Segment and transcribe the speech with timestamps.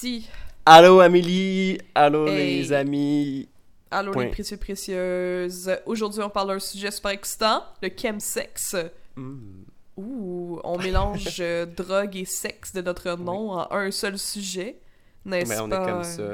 [0.00, 0.28] Alexis!
[0.64, 1.78] Allô Amélie!
[1.94, 2.58] Allô Hey.
[2.58, 3.48] les amis!
[3.90, 4.24] Allô Point.
[4.26, 5.72] les précieux précieuses!
[5.86, 8.76] Aujourd'hui, on parle d'un sujet super excitant, le chemsex.
[9.16, 9.64] Hmm.
[9.96, 14.78] Ouh, on mélange euh, drogue et sexe de notre nom en un seul sujet,
[15.24, 15.82] n'est-ce Mais on pas?
[15.82, 16.28] est comme ça.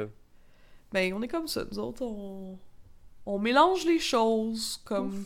[0.92, 2.58] Ben, on est comme ça, nous autres, on,
[3.24, 5.24] on mélange les choses comme,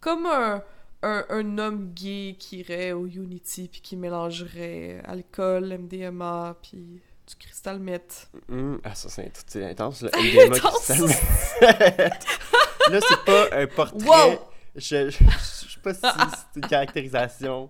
[0.00, 0.62] comme un,
[1.02, 7.36] un, un homme gay qui irait au Unity puis qui mélangerait alcool, MDMA puis du
[7.36, 8.28] crystal meth.
[8.48, 8.76] Hmm.
[8.84, 10.08] Ah, ça, c'est intense, le
[10.44, 10.86] MDMA Intense.
[10.86, 11.60] cristal meth.
[12.90, 14.06] Là, c'est pas un portrait.
[14.06, 14.38] Wow!
[14.76, 17.68] Je, je, je sais pas si c'est une caractérisation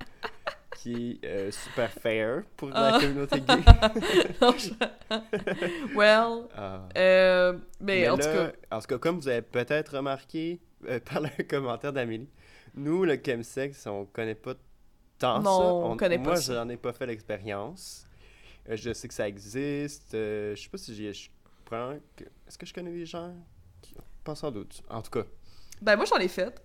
[0.79, 2.99] qui est euh, super fair pour la Ah.
[3.01, 3.55] communauté gay.
[4.43, 6.81] Non, je- well, Ah.
[6.97, 10.61] euh, mais, Mais en là, tout cas, en tout cas, comme vous avez peut-être remarqué
[10.89, 12.29] euh, par le commentaire d'Amélie,
[12.75, 14.55] nous, le chemsex, on connaît pas
[15.19, 15.65] tant Non, ça.
[15.91, 18.04] on connaît pas Moi, j'en ai pas fait l'expérience.
[18.69, 20.15] Euh, je sais que ça existe.
[20.15, 21.31] euh, je sais pas si j'y je
[21.65, 21.97] prends.
[22.17, 23.35] que- Est-ce que je connais des gens
[23.83, 23.95] qui...
[24.23, 24.83] Pas sans doute?
[24.89, 25.25] En tout cas.
[25.83, 26.63] ben moi j'en ai fait.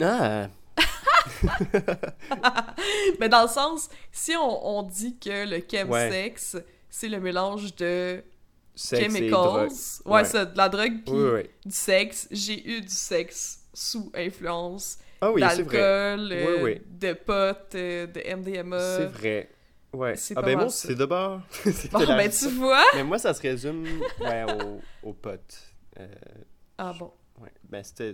[0.00, 0.48] Ah!
[3.20, 6.56] Mais dans le sens, si on, on dit que le chemsex,
[6.88, 8.22] c'est le mélange de
[8.74, 9.70] Sexe et chemicals, drogue.
[10.06, 10.24] ouais, Ouais.
[10.24, 11.42] ça, de la drogue puis Oui, oui.
[11.66, 16.80] du sexe, j'ai eu du sexe sous influence Ah oui, d'alcool, Oui, euh, oui.
[16.86, 18.78] de potes, euh, de MDMA.
[18.98, 19.50] C'est vrai.
[19.92, 20.16] Ouais.
[20.16, 20.88] c'est Ah pas ben moi, ça.
[20.88, 21.40] c'est de bord.
[21.64, 22.84] C'était Bon, la- ben tu vois.
[22.94, 23.86] Mais moi, ça se résume
[24.20, 25.58] ouais, aux, aux potes.
[25.98, 26.06] Euh,
[26.76, 27.12] Ah bon.
[27.40, 28.12] Ouais, ben c'était.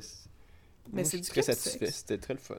[0.92, 2.56] Mais moi, c'est je du suis très satisfait, c'était très le fun.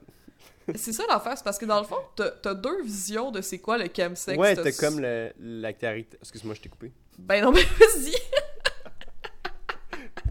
[0.74, 3.58] C'est ça l'affaire, c'est parce que dans le fond, t'as t'as deux visions de c'est
[3.58, 4.36] quoi le chemsex.
[4.36, 6.18] ouais, T'as comme le, la caractéristique.
[6.20, 6.92] Excuse-moi, je t'ai coupé.
[7.18, 8.14] Ben non, mais vas-y,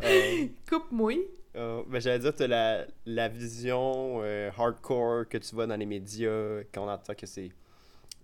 [0.03, 1.13] Euh, coupe-moi.
[1.56, 5.85] euh, ben, J'allais dire, t'as la, la vision euh, hardcore que tu vois dans les
[5.85, 7.50] médias quand on entend que c'est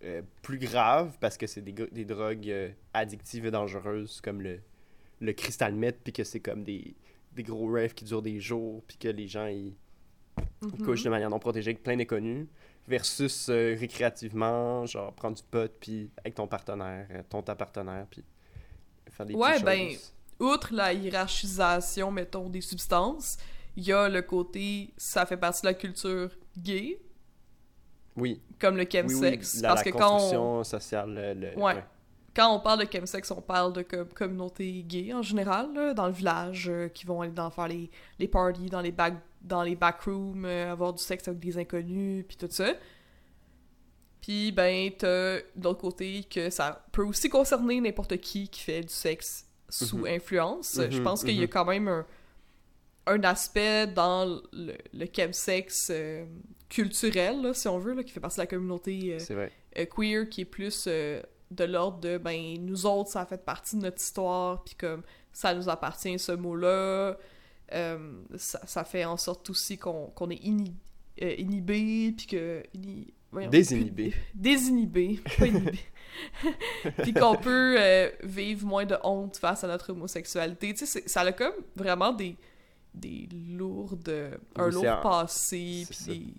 [0.03, 4.59] euh, plus grave parce que c'est des, des drogues euh, addictives et dangereuses comme le,
[5.19, 6.95] le crystal meth, puis que c'est comme des,
[7.33, 9.75] des gros rêves qui durent des jours, puis que les gens ils,
[10.63, 10.85] ils Mhm.
[10.85, 12.47] couchent de manière non protégée avec plein d'inconnus,
[12.87, 18.23] versus euh, récréativement, genre prendre du pot, puis avec ton partenaire, ton ta partenaire, puis
[19.09, 20.13] faire des Ouais, ben, choses.
[20.39, 23.37] Outre la hiérarchisation, mettons, des substances,
[23.75, 26.99] il y a le côté, ça fait partie de la culture gay,
[28.17, 29.61] Oui, comme le oui, oui, chemsex.
[29.61, 31.13] la, parce la que quand on, construction sociale.
[31.13, 31.83] le- le- Ouais.
[32.35, 36.07] quand on parle de chemsex, on parle de comme, communauté gay en général, là, dans
[36.07, 37.89] le village, euh, qui vont aller dans, faire les,
[38.19, 42.25] les parties, dans les, back, dans les backrooms, euh, avoir du sexe avec des inconnus,
[42.27, 42.73] puis tout ça.
[44.21, 48.81] Puis, ben, t'as de l'autre côté que ça peut aussi concerner n'importe qui qui fait
[48.81, 50.05] du sexe sous Mhm.
[50.07, 50.79] influence.
[50.91, 51.47] Je Mhm, pense qu'il y a mhm.
[51.49, 52.05] quand même un,
[53.07, 56.25] un aspect dans le, le chemsex euh,
[56.69, 59.47] culturel, là, si on veut, là, qui fait partie de la communauté euh,
[59.77, 63.81] euh, queer qui est plus de l'ordre de ben nous autres ça fait partie de
[63.81, 65.03] notre histoire puis comme
[65.33, 67.17] ça nous appartient ce mot-là.
[67.69, 72.63] Ça, ça fait en sorte aussi qu'on est inhibé puis que
[73.31, 74.13] voyons, Désinhibé.
[74.33, 75.79] désinhibé pas inhibé.
[77.03, 80.73] Puis qu'on peut euh, vivre moins de honte face à notre homosexualité.
[80.73, 82.35] Tu sais ça a comme vraiment des
[82.93, 86.33] des lourdes un Oui, lourd passé c'est des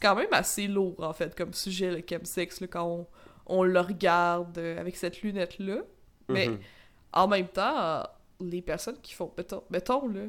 [0.00, 3.06] quand même assez lourd, en fait, comme sujet, le chemsex, là, quand on,
[3.46, 5.82] on le regarde euh, avec cette lunette-là.
[6.28, 6.58] Mais Mhm.
[7.12, 8.02] en même temps,
[8.40, 9.32] les personnes qui font...
[9.38, 10.22] Mettons, mettons là,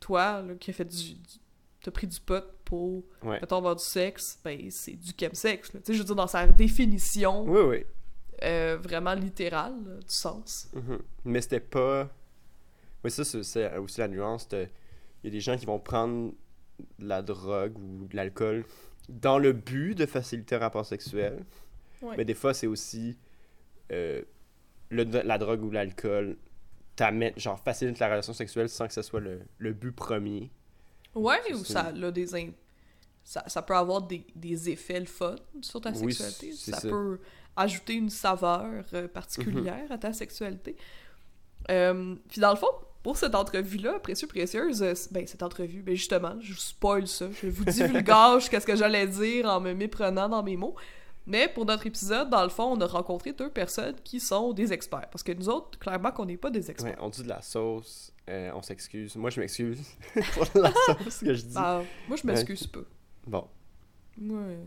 [0.00, 1.14] toi, là, qui as fait du...
[1.14, 1.38] du-
[1.82, 3.38] T'as pris du pot pour, Ouais.
[3.40, 5.70] mettons, avoir du sexe, ben, c'est du chemsex.
[5.70, 7.84] Tu sais, je veux dire, dans sa définition Oui, oui.
[8.42, 10.68] euh, vraiment littérale, là, du sens.
[10.74, 10.98] Mhm.
[11.24, 12.10] Mais c'était pas.
[13.06, 14.48] Oui, ça, c'est- aussi la nuance.
[14.48, 14.66] de-
[15.22, 16.32] Il y a des gens qui vont prendre
[16.98, 18.64] de la drogue ou de l'alcool
[19.08, 21.44] dans le but de faciliter un rapport sexuel.
[22.02, 22.14] Ouais.
[22.18, 23.16] Mais des fois, c'est aussi
[23.92, 24.22] euh,
[24.90, 26.36] le- la drogue ou l'alcool
[26.96, 30.50] t'amène, genre, facilite la relation sexuelle sans que ce soit le, le but premier.
[31.14, 32.34] Ouais, Ça, ou ça a des...
[32.34, 32.50] in-
[33.24, 36.52] Ça, ça peut avoir des, des effets le fun sur ta Oui, sexualité.
[36.72, 36.88] Ça, ça.
[36.88, 37.18] peut
[37.56, 40.76] ajouter une saveur euh, particulière à ta sexualité.
[41.70, 42.68] Euh, puis dans le fond,
[43.06, 47.26] pour cette entrevue-là, précieux, précieuse, euh, ben cette entrevue, ben justement, je vous spoil ça.
[47.40, 50.74] Je vous divulgage qu'est-ce que j'allais dire en me méprenant dans mes mots.
[51.24, 54.72] Mais pour notre épisode, dans le fond, on a rencontré deux personnes qui sont des
[54.72, 55.08] experts.
[55.08, 56.94] Parce que nous autres, clairement qu'on n'est pas des experts.
[56.94, 59.14] Ouais, on dit de la sauce, euh, on s'excuse.
[59.14, 59.82] Moi, je m'excuse
[60.34, 61.54] pour la sauce que je dis.
[61.54, 62.80] Ah, moi, je m'excuse pas.
[63.24, 63.46] Bon.
[64.20, 64.58] Ouais.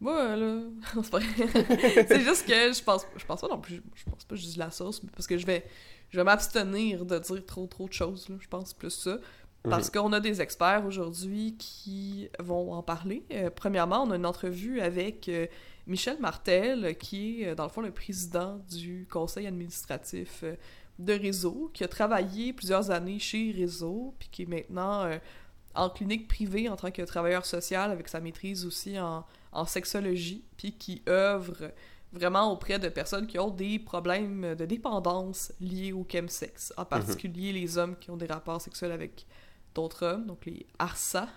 [0.00, 0.60] Moi, là.
[1.02, 2.06] c'est pas vrai.
[2.08, 3.82] c'est juste que je pense, je pense pas non plus.
[3.94, 5.64] Je pense pas que je dis de la sauce, parce que je vais,
[6.10, 8.36] je vais m'abstenir de dire trop, trop de choses, là.
[8.40, 9.18] Je pense plus ça.
[9.64, 13.24] Parce qu'on a des experts aujourd'hui qui vont en parler.
[13.32, 15.46] Euh, premièrement, on a une entrevue avec euh,
[15.86, 20.42] Michel Martel, qui est, dans le fond, le président du conseil administratif
[20.98, 25.10] de Réseau, qui a travaillé plusieurs années chez Réseau, puis qui est maintenant
[25.74, 30.44] en clinique privée en tant que travailleur social avec sa maîtrise aussi en, en sexologie,
[30.56, 31.72] puis qui œuvre
[32.12, 36.88] vraiment auprès de personnes qui ont des problèmes de dépendance liés au chemsex, en mhm.
[36.88, 39.26] particulier les hommes qui ont des rapports sexuels avec
[39.74, 41.28] d'autres hommes, donc les ARSA,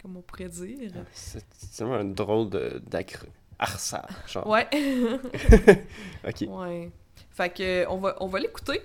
[0.00, 0.92] comme on pourrait dire.
[0.94, 1.44] Ah, c'est
[1.80, 2.50] vraiment un drôle
[2.88, 3.34] d'acronyme.
[3.58, 4.46] ARSA, genre.
[4.46, 4.66] Ouais.
[6.26, 6.46] ok.
[6.48, 6.90] Ouais.
[7.30, 8.80] Fait que, on va, on va l'écouter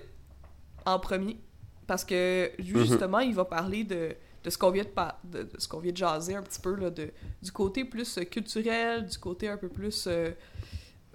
[0.84, 1.38] en premier,
[1.86, 2.84] parce que mhm.
[2.84, 4.14] justement, il va parler de
[4.46, 4.84] de ce qu'on vient
[5.24, 7.10] de, de, ce qu'on vient de jaser un petit peu là, de,
[7.42, 10.30] du côté plus culturel, du côté un peu plus euh,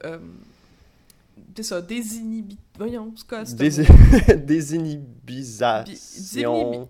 [0.03, 0.17] euh,
[1.55, 2.57] c'est ça, désinhibi...
[2.77, 3.45] Voyons, c'est quoi?
[3.45, 3.85] Dés...
[4.35, 6.89] Désinhibisation.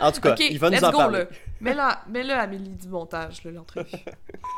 [0.00, 1.24] en tout cas, il va nous en go, parler.
[1.60, 3.90] Mets-le, mets Amélie, du montage, l'entrevue.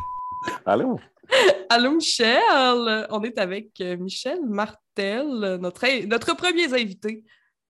[0.66, 1.00] Allô?
[1.70, 3.06] Allô, Michel!
[3.10, 7.24] On est avec euh, Michel Martel, notre, notre premier invité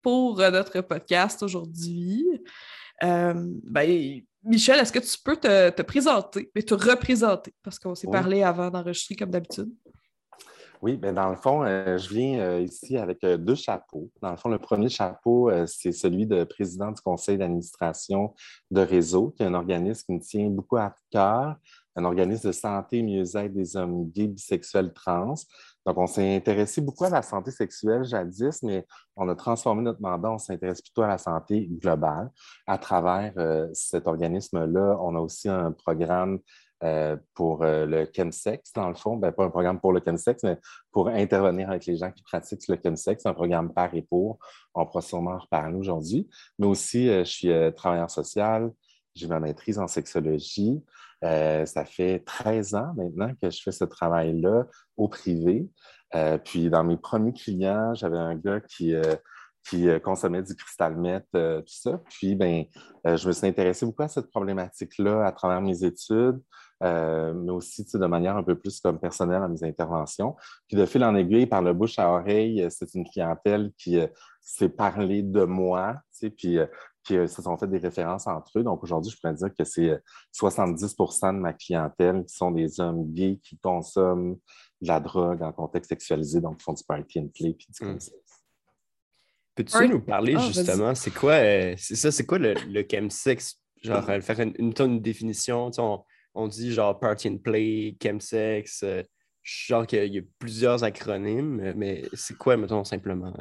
[0.06, 2.24] pour euh, notre podcast aujourd'hui.
[3.04, 8.12] Euh, ben, Michel, est-ce que tu peux te, présenter, mais te représenter, parce qu'on s'est
[8.12, 9.74] parlé avant d'enregistrer comme d'habitude?
[10.80, 14.12] Oui, bien dans le fond, euh, je viens ici avec deux chapeaux.
[14.22, 18.36] Dans le fond, le premier chapeau, c'est celui de président du conseil d'administration
[18.70, 21.56] de Réseau, qui est un organisme qui me tient beaucoup à cœur,
[21.96, 25.34] un organisme de santé et mieux-être des hommes gays, bisexuels, trans.
[25.86, 30.02] Donc, on s'est intéressé beaucoup à la santé sexuelle jadis, mais on a transformé notre
[30.02, 32.32] mandat, on s'intéresse plutôt à la santé globale.
[32.66, 36.40] À travers euh, cet organisme-là, on a aussi un programme
[36.84, 39.16] euh, pour euh, le chemsex, dans le fond.
[39.18, 40.58] Ben, pas un programme pour le chemsex, mais
[40.92, 44.40] pour intervenir avec les gens qui pratiquent le chemsex, un programme par et pour.
[44.74, 46.28] On pourra sûrement en reparler aujourd'hui.
[46.58, 48.72] Mais aussi, je suis travailleur social,
[49.14, 50.84] j'ai ma maîtrise en sexologie.
[51.26, 55.68] Euh, ça fait 13 ans maintenant que je fais ce travail-là au privé.
[56.14, 61.26] Euh, puis dans mes premiers clients, j'avais un gars qui, euh, consommait du cristal meth,
[61.32, 62.00] tout ça.
[62.10, 62.66] Puis ben,
[63.04, 66.40] je me suis intéressé beaucoup à cette problématique-là à travers mes études,
[66.82, 70.36] mais aussi de manière un peu plus comme personnelle à mes interventions.
[70.68, 74.00] Puis de fil en aiguille, par le bouche à oreille, c'est une clientèle qui
[74.40, 75.96] s'est parlé de moi,
[76.38, 76.60] puis
[77.06, 78.64] qui se sont fait des références entre eux.
[78.64, 80.02] Donc aujourd'hui, je pourrais dire que c'est
[80.34, 84.38] 70% euh, de ma clientèle qui sont des hommes gays qui consomment
[84.82, 87.86] de la drogue en contexte sexualisé, donc qui font du party and play puis du
[87.86, 87.98] hmm.
[89.54, 93.62] Peux-tu nous parler ah, justement, c'est quoi, euh, c'est ça, c'est quoi le, le chemsex?
[93.82, 96.04] Genre, faire une, une, définition, on,
[96.34, 99.04] on, dit genre party and play, chemsex, euh,
[99.44, 103.32] genre qu'il y a plusieurs acronymes, mais c'est quoi, mettons, simplement?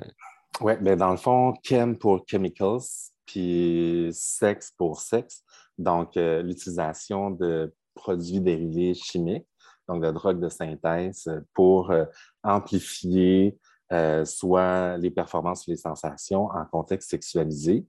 [0.60, 2.82] Oui, mais ben, dans le fond, chem pour chemicals,
[3.26, 5.42] puis sexe pour sexe.
[5.78, 9.46] Donc, euh, l'utilisation de produits dérivés chimiques,
[9.88, 12.04] donc de drogues de synthèse, pour euh,
[12.42, 13.58] amplifier
[13.92, 17.86] euh, soit les performances ou les sensations en contexte sexualisé.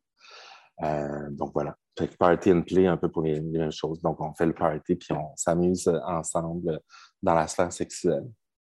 [0.81, 1.77] donc, voilà.
[2.19, 4.01] party and play, un peu pour les, mêmes choses.
[4.01, 6.79] Donc, on fait le party puis on s'amuse ensemble
[7.21, 8.27] dans la sphère sexuelle,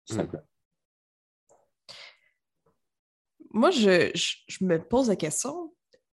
[0.06, 0.18] tout hmm.
[0.18, 0.44] simplement.
[3.50, 5.72] Moi, je, je, me pose la question,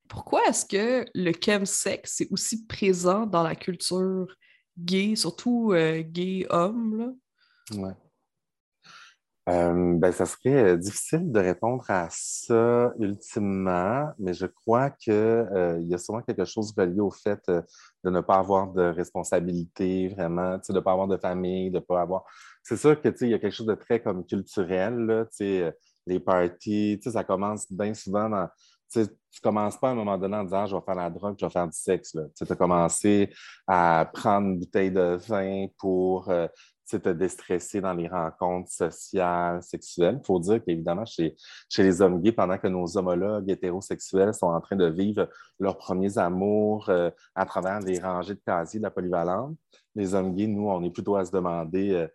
[0.08, 4.28] pourquoi est-ce que le chemsex est aussi présent dans la culture
[4.78, 7.16] gay, surtout euh, gay homme?
[7.72, 7.96] Là?
[9.50, 15.14] Euh, ben, ça serait euh, difficile de répondre à ça ultimement, mais je crois qu'il
[15.14, 20.58] y a souvent quelque chose relié au fait de ne pas avoir de responsabilité, vraiment,
[20.58, 22.26] de ne pas avoir de famille, de ne pas avoir.
[22.62, 25.26] C'est sûr que il y a quelque chose de très comme culturel, là,
[26.08, 28.48] les parties, ça commence bien souvent dans
[28.92, 29.06] tu ne
[29.42, 31.52] commences pas à un moment donné en disant je vais faire la drogue, je vais
[31.52, 32.18] faire du sexe.
[32.36, 33.34] Tu as commencé
[33.68, 36.48] à prendre une bouteille de vin pour euh,
[36.96, 40.20] te déstresser dans les rencontres sociales, sexuelles.
[40.22, 41.36] Il faut dire qu'évidemment, chez,
[41.70, 45.28] chez les hommes gays, pendant que nos homologues hétérosexuels sont en train de vivre
[45.60, 49.58] leurs premiers amours euh, à travers les rangées de casiers de la polyvalente,
[49.96, 52.08] les hommes gays, nous, on est plutôt à se demander euh,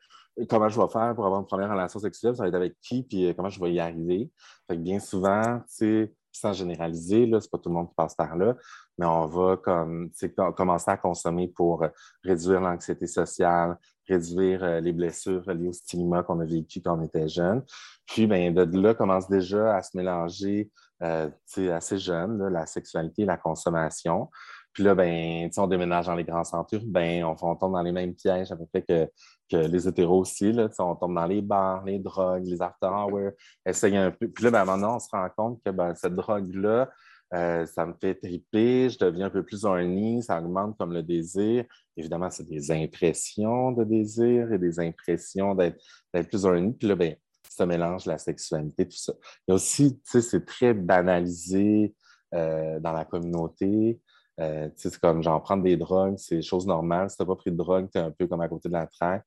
[0.49, 3.03] comment je vais faire pour avoir une première relation sexuelle, ça va être avec qui,
[3.03, 4.31] puis comment je vais y arriver.
[4.67, 7.95] Fait que bien souvent, tu sais, sans généraliser, ce n'est pas tout le monde qui
[7.95, 8.57] passe par là,
[8.99, 10.11] mais on va comme,
[10.57, 11.89] commencer à consommer pour euh,
[12.23, 17.03] réduire l'anxiété sociale, réduire euh, les blessures liées au stigma qu'on a vécu quand on
[17.03, 17.63] était jeune.
[18.07, 20.71] Puis, ben, de là commence déjà à se mélanger
[21.03, 21.29] euh,
[21.73, 24.29] assez jeune, la sexualité la consommation.
[24.73, 28.15] Puis là, ben, on déménage dans les grands centres urbains, on, tombe dans les mêmes
[28.15, 29.09] pièges à peu près que,
[29.51, 30.51] les hétéros aussi.
[30.51, 33.33] Là, on tombe dans les bars, les drogues, les after hours,
[33.67, 34.29] essaye un peu.
[34.29, 36.89] Puis là, ben, maintenant, on se rend compte que ben, cette drogue-là,
[37.35, 41.03] Euh, ça me fait triper, je deviens un peu plus horny, ça augmente comme le
[41.03, 41.65] désir.
[41.97, 46.75] Évidemment, c'est des impressions de désir et des impressions d'être plus horny.
[46.75, 47.17] Puis là, ben,
[47.49, 49.15] ça mélange la sexualité, tout ça.
[49.49, 51.95] A aussi, tu sais, c'est très banalisé
[52.35, 53.99] euh, dans la communauté.
[54.41, 57.11] Euh, c'est comme genre prendre des drogues, c'est chose normale.
[57.11, 58.75] Si tu n'as pas pris de drogue, tu es un peu comme à côté de
[58.75, 59.27] la traque.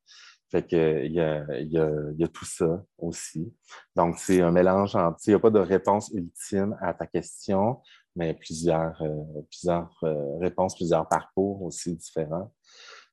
[0.50, 3.52] Fait que il y a, y, a, y a, tout ça aussi.
[3.96, 5.18] Donc, c'est un mélange entre.
[5.26, 7.80] Il n'y a pas de réponse ultime à ta question,
[8.14, 12.52] mais plusieurs, euh, plusieurs euh, réponses, plusieurs parcours aussi différents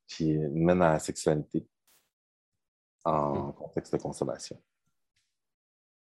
[0.07, 1.67] qui mènent à la sexualité
[3.03, 3.53] en mmh.
[3.53, 4.62] contexte de consommation.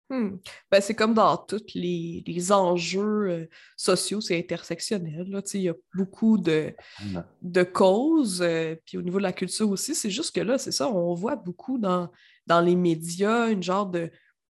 [0.09, 0.37] Hmm.
[0.71, 5.41] Ben, c'est comme dans tous les, enjeux euh, sociaux, c'est intersectionnel.
[5.53, 6.73] Il y a beaucoup de,
[7.41, 8.41] de causes.
[8.41, 11.13] Euh, puis au niveau de la culture aussi, c'est juste que là, c'est ça, on
[11.13, 12.09] voit beaucoup dans,
[12.45, 14.09] dans les médias une genre de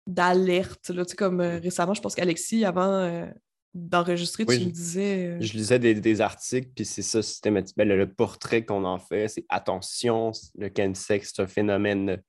[0.08, 0.92] d'alerte.
[1.16, 3.30] Comme euh, récemment, je pense qu'Alexis, avant
[3.76, 5.38] d'enregistrer, tu me disais.
[5.40, 7.86] Je lisais des, articles, puis c'est ça systématiquement.
[7.86, 12.22] Ben, le, portrait qu'on en fait, c'est attention, le chemsex, c'est un phénomène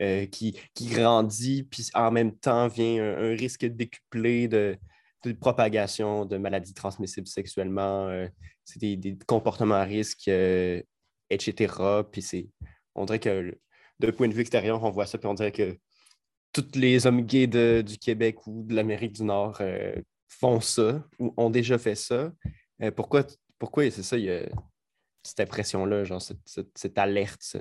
[0.00, 4.78] euh, qui, grandit, puis en même temps vient un, risque décuplé de,
[5.38, 8.08] propagation de maladies transmissibles sexuellement.
[8.08, 8.26] Euh,
[8.64, 10.82] c'est des, comportements à risque, euh,
[11.28, 11.74] etc.
[12.10, 12.48] Puis c'est,
[12.94, 13.54] on dirait que
[14.00, 15.78] d'un point de vue extérieur, on voit ça, puis on dirait que
[16.52, 19.60] tous les hommes gays du Québec ou de l'Amérique du Nord
[20.26, 22.32] font ça ou ont déjà fait ça.
[22.96, 23.26] pourquoi,
[23.58, 24.48] pourquoi c'est ça, il y a
[25.22, 27.56] cette impression-là, genre cette, cette alerte?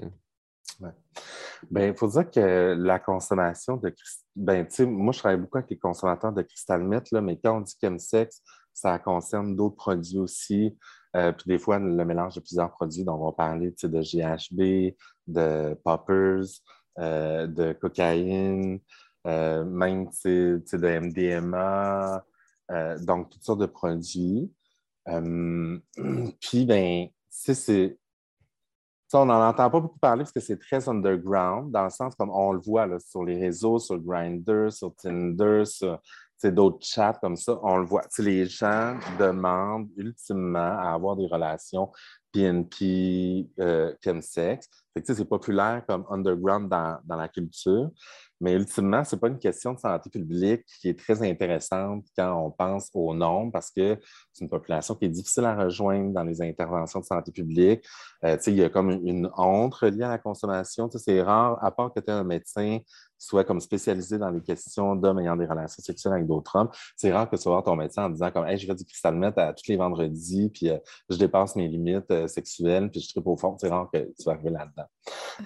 [1.69, 3.93] Ben, il faut dire que la consommation de
[4.35, 7.75] ben, moi, je travaille beaucoup avec les consommateurs de cristal là, mais quand on dit
[7.81, 8.41] chemsex,
[8.73, 10.77] ça concerne d'autres produits aussi.
[11.15, 14.95] Euh, puis des fois, le mélange de plusieurs produits, dont on va parler de GHB,
[15.27, 16.45] de poppers,
[16.99, 18.79] euh, de cocaïne,
[19.27, 22.23] euh, même de MDMA,
[23.01, 24.51] donc toutes sortes de produits.
[26.39, 27.97] puis, ben, c'est
[29.19, 32.31] on n'en entend pas beaucoup parler parce que c'est très underground, dans le sens comme
[32.31, 35.99] on le voit sur les réseaux, sur Grindr, sur Tinder, sur
[36.49, 38.03] d'autres chats comme ça, on le voit.
[38.17, 41.91] les gens demandent ultimement à avoir des relations
[42.31, 44.67] PNP, euh, chemsex.
[44.95, 47.91] C'est populaire comme underground dans la culture.
[48.41, 52.33] Mais ultimement, ce n'est pas une question de santé publique qui est très intéressante quand
[52.33, 53.97] on pense au nombre, parce que
[54.33, 57.85] c'est une population qui est difficile à rejoindre dans les interventions de santé publique.
[58.25, 60.89] Euh, il y a comme une honte liée à la consommation.
[60.91, 62.79] C'est rare, à part que tu es un médecin
[63.21, 67.11] soit comme spécialisé dans les questions d'hommes ayant des relations sexuelles avec d'autres hommes, c'est
[67.11, 69.23] rare que tu vas voir ton médecin en disant comme hey, je fais du cristal
[69.37, 73.27] à tous les vendredis, puis euh, je dépasse mes limites euh, sexuelles, puis je tripe
[73.27, 73.55] au fond.
[73.59, 74.85] C'est rare que tu vas arriver là-dedans.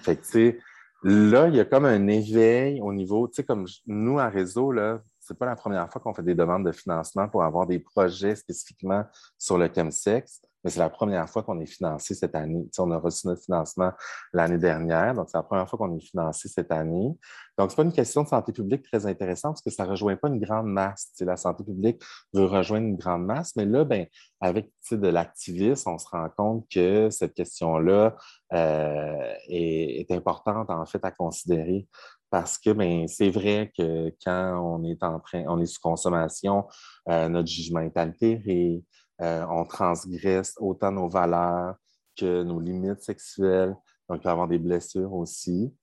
[0.00, 0.58] Fait que, tu sais,
[1.02, 4.72] Là, il y a comme un éveil au niveau, tu sais, comme nous, à réseau,
[4.72, 7.78] là, c'est pas la première fois qu'on fait des demandes de financement pour avoir des
[7.78, 9.04] projets spécifiquement
[9.36, 12.66] sur le chemsex mais c'est la première fois qu'on est financé cette année.
[12.80, 13.92] on a reçu notre financement
[14.32, 17.16] l'année dernière, donc c'est la première fois qu'on est financé cette année.
[17.56, 19.90] Donc, ce n'est pas une question de santé publique très intéressante parce que ça ne
[19.90, 21.12] rejoint pas une grande masse.
[21.20, 22.02] la santé publique
[22.34, 24.06] veut rejoindre une grande masse, mais là, ben,
[24.40, 28.16] avec de l'activisme, on se rend compte que cette question-là
[28.52, 31.86] euh, est, importante en fait à considérer
[32.28, 36.66] parce que ben, c'est vrai que quand on est en train, on est sous consommation,
[37.08, 38.82] euh, notre jugement est altéré,
[39.20, 41.76] euh, on transgresse autant nos valeurs
[42.16, 43.76] que nos limites sexuelles.
[44.08, 45.74] Donc, peut avoir des blessures aussi.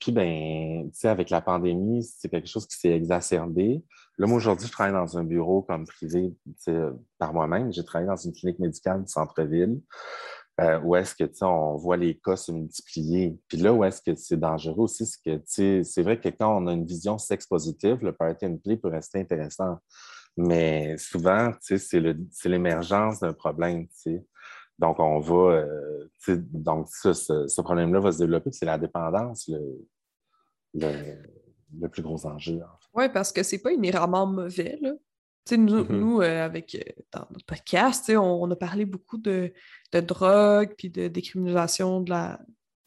[0.00, 3.82] Puis, ben, tu sais, avec la pandémie, c'est quelque chose qui s'est exacerbé.
[4.16, 6.34] Là, moi, aujourd'hui, je travaille dans un bureau comme privé
[7.18, 7.72] par moi-même.
[7.72, 9.80] J'ai travaillé dans une clinique médicale du centre-ville.
[10.60, 13.38] Euh, où est-ce que tu on voit les cas se multiplier.
[13.46, 16.66] Puis là, où est-ce que c'est dangereux aussi, c'est que c'est vrai que quand on
[16.66, 19.78] a une vision sex positive, le party and play peut rester intéressant.
[20.40, 22.00] Mais souvent, c'est
[22.44, 23.88] l'émergence d'un problème.
[24.78, 25.56] Donc, on va.
[25.56, 29.50] Euh, donc, ça, ce, problème-là va se développer, c'est la dépendance,
[30.74, 32.60] le, plus gros enjeu.
[32.94, 34.78] Oui, parce que c'est pas inhéremment mauvais.
[34.80, 34.92] Là.
[35.50, 35.92] Nous, mm-hmm.
[35.92, 39.52] nous euh, avec, euh, dans notre podcast, on, a parlé beaucoup de,
[39.92, 42.38] de drogue, puis de décriminalisation de la,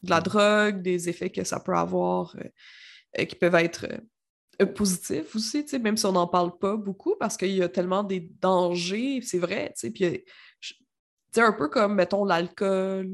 [0.04, 0.24] de la mm.
[0.24, 2.34] drogue, des effets que ça peut avoir,
[3.18, 3.98] qui peuvent être euh,
[4.76, 8.20] positif aussi, même si on n'en parle pas beaucoup, parce qu'il y a tellement des
[8.42, 10.24] dangers, c'est vrai, tu sais, puis
[11.40, 13.10] un peu comme, mettons, l'alcool,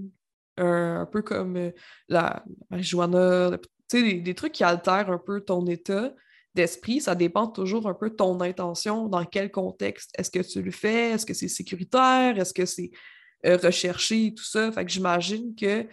[0.58, 1.72] un, peu comme euh,
[2.10, 3.52] la marijuana,
[3.90, 6.14] tu sais, des, trucs qui altèrent un peu ton état
[6.56, 10.64] d'esprit, ça dépend toujours un peu de ton intention, dans quel contexte est-ce que tu
[10.64, 12.90] le fais, est-ce que c'est sécuritaire, est-ce que c'est
[13.46, 15.86] euh, recherché, tout ça, fait que j'imagine que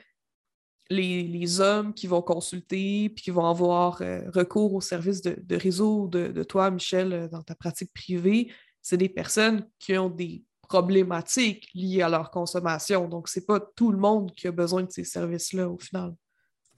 [0.95, 6.09] les, hommes qui vont consulter puis qui vont avoir euh, recours au service de, réseau
[6.09, 11.69] de, toi, Michel, euh, dans ta pratique privée, c'est des personnes qui ont des problématiques
[11.75, 13.09] liées à leur consommation.
[13.09, 16.15] Donc, c'est pas tout le monde qui a besoin de ces services-là au final.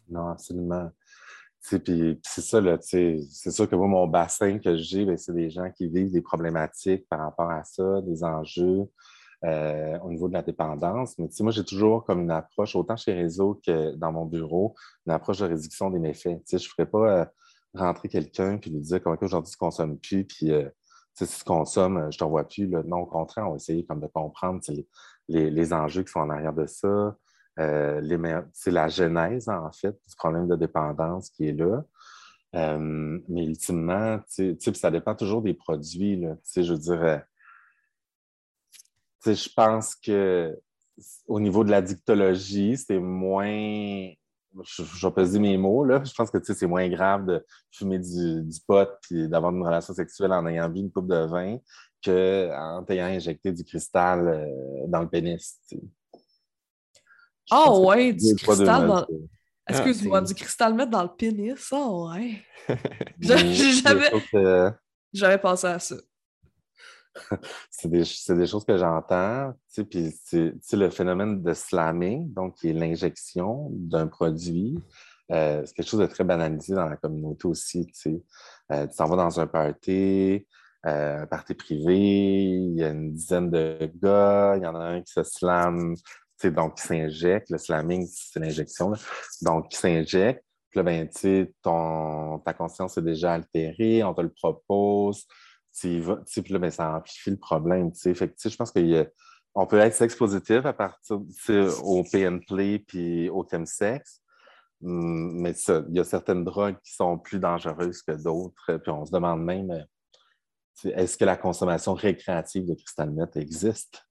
[0.08, 0.90] Non, absolument.
[1.60, 1.82] C'est
[2.22, 6.12] ça, c'est sûr que moi, mon bassin que j'ai, ben, c'est des gens qui vivent
[6.12, 8.86] des problématiques par rapport à ça, des enjeux
[9.44, 11.18] euh, au niveau de la dépendance.
[11.18, 14.74] Mais moi, j'ai toujours comme une approche, autant chez Réseau que dans mon bureau,
[15.04, 16.40] une approche de réduction des méfaits.
[16.50, 17.24] je ne ferais pas euh,
[17.74, 20.70] rentrer quelqu'un puis lui dire comment aujourd'hui tu ne consommes plus, puis euh,
[21.12, 22.66] si tu consommes, je ne t'en vois plus.
[22.66, 24.60] Non, au contraire, on va essayer comme de comprendre
[25.28, 27.16] les, enjeux qui sont en arrière de ça,
[27.58, 31.84] c'est la genèse, en fait, du problème de dépendance qui est là.
[32.52, 36.16] Mais ultimement, ça dépend toujours des produits.
[36.16, 37.22] Là, je veux dire,
[39.34, 40.56] je pense que
[41.26, 44.10] au niveau de la dictologie, c'est moins.
[44.62, 46.02] Je, je vais peser mes mots, là.
[46.02, 50.32] Je pense que c'est moins grave de fumer du, pot et d'avoir une relation sexuelle
[50.32, 51.58] en ayant bu une coupe de vin
[52.02, 54.48] qu'en t'ayant injecté du cristal
[54.88, 55.60] dans le pénis.
[57.50, 59.06] Ah oh, ouais, du cristal dans.
[59.68, 62.42] Excuse-moi, du cristal mettre dans le pénis, ah oh, ouais.
[65.12, 65.96] J'avais pensé à ça.
[67.70, 69.52] c'est des, des, choses que j'entends.
[69.76, 74.78] Le phénomène de slamming, donc qui est l'injection d'un produit,
[75.32, 77.90] euh, c'est quelque chose de très banalisé dans la communauté aussi.
[78.06, 80.46] Euh, tu t'en vas dans un party,
[80.86, 84.84] euh, un party privé, il y a une dizaine de gars, il y en a
[84.84, 85.94] un qui se slame
[86.44, 87.50] donc qui s'injecte.
[87.50, 88.92] Le slamming, c'est l'injection.
[89.42, 90.44] Donc, qui s'injecte.
[90.70, 91.08] Puis là, ben,
[91.62, 95.26] ton, ta conscience est déjà altérée, on te le propose.
[95.80, 97.92] Puis là, ben, ça amplifie le problème.
[97.94, 101.20] Fait que, je pense qu'on peut être sex-positif à partir
[101.84, 104.22] au PN Play puis au chemsex.
[104.82, 108.76] Hum, mais il y a certaines drogues qui sont plus dangereuses que d'autres.
[108.78, 109.86] Puis on se demande même,
[110.84, 114.06] est-ce que la consommation récréative de cristal meth existe?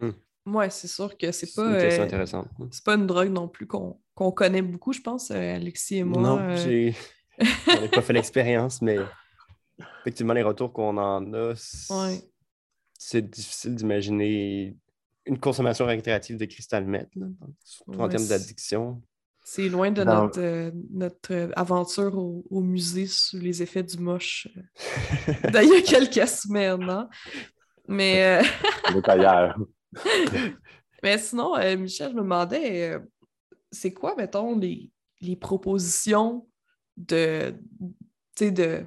[0.00, 0.14] Hum.
[0.46, 1.72] Ouais, c'est sûr que c'est pas.
[1.72, 2.24] euh.
[2.70, 3.98] C'est pas une drogue non plus qu'on
[4.32, 6.22] connaît beaucoup, je pense, euh, Alexis et moi.
[6.22, 6.56] Non, euh.
[6.56, 6.94] j'ai.
[7.92, 8.98] pas fait l'expérience, mais
[10.06, 11.54] effectivement, les retours qu'on en a,
[12.96, 14.76] c'est difficile d'imaginer
[15.24, 17.10] une consommation récréative de cristal meth,
[17.88, 19.02] en termes d'addiction.
[19.44, 24.48] C'est loin de notre, notre aventure au, musée sous les effets du moche
[25.52, 26.88] y a quelques semaines.
[26.88, 27.08] Hein.
[27.88, 28.40] Mais.
[29.04, 29.58] ailleurs.
[31.02, 33.00] Mais sinon, euh, Michel, je me demandais, euh,
[33.70, 34.90] c'est quoi, mettons, les,
[35.40, 36.48] propositions
[36.96, 37.54] de,
[38.34, 38.84] tu sais, de,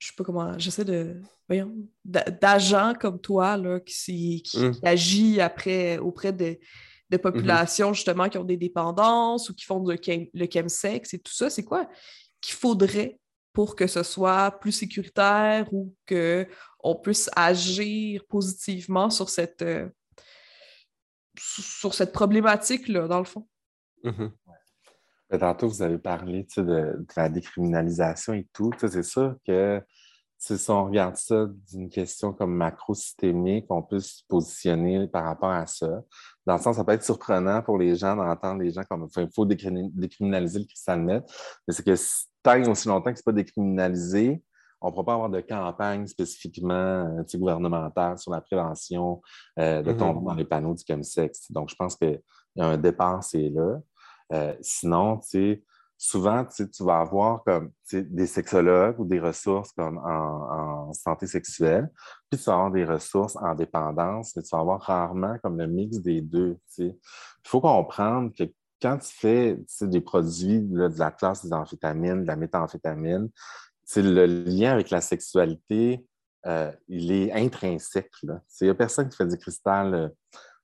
[0.00, 4.72] je sais pas comment, j'essaie de, voyons, d'agents comme toi, là, qui, qui, mmh.
[4.82, 6.58] agit après, auprès de,
[7.10, 11.32] de mmh populations, justement, qui ont des dépendances ou qui font le chemsex et tout
[11.32, 11.86] ça, c'est quoi
[12.40, 13.20] qu'il faudrait
[13.52, 19.86] pour que ce soit plus sécuritaire ou qu'on puisse agir positivement sur cette, euh,
[21.36, 23.46] sur cette problématique-là, dans le fond?
[25.30, 25.38] Mm-hmm.
[25.38, 28.70] Tantôt, vous avez parlé de, la décriminalisation et tout.
[28.78, 29.82] C'est sûr que
[30.38, 35.66] si on regarde ça d'une question comme macro-systémique, on peut se positionner par rapport à
[35.66, 36.02] ça.
[36.46, 39.28] Dans le sens, ça peut être surprenant pour les gens d'entendre les gens comme il
[39.34, 41.24] faut décriminaliser le cristal net,
[41.68, 41.94] mais c'est que
[42.42, 44.42] tant et aussi longtemps que ce n'est pas décriminalisé,
[44.80, 49.20] on ne pourra pas avoir de campagne spécifiquement euh, gouvernementale sur la prévention
[49.58, 50.24] euh, de tomber mm-hmm.
[50.24, 51.52] dans les panneaux du chemsex.
[51.52, 52.18] Donc, je pense qu'il
[52.56, 53.78] y a un départ, c'est là.
[54.32, 55.20] Euh, sinon,
[55.96, 61.90] souvent, tu vas avoir comme des sexologues ou des ressources comme en, santé sexuelle,
[62.30, 65.66] puis tu vas avoir des ressources en dépendance, mais tu vas avoir rarement comme le
[65.66, 66.58] mix des deux.
[66.78, 66.94] Il
[67.44, 68.44] faut comprendre que
[68.80, 73.28] quand tu fais des produits de la classe des amphétamines, de la méthamphétamine,
[73.96, 76.04] le lien avec la sexualité,
[76.46, 78.10] euh, il est intrinsèque.
[78.22, 80.08] Il n'y a personne qui fait du cristal euh,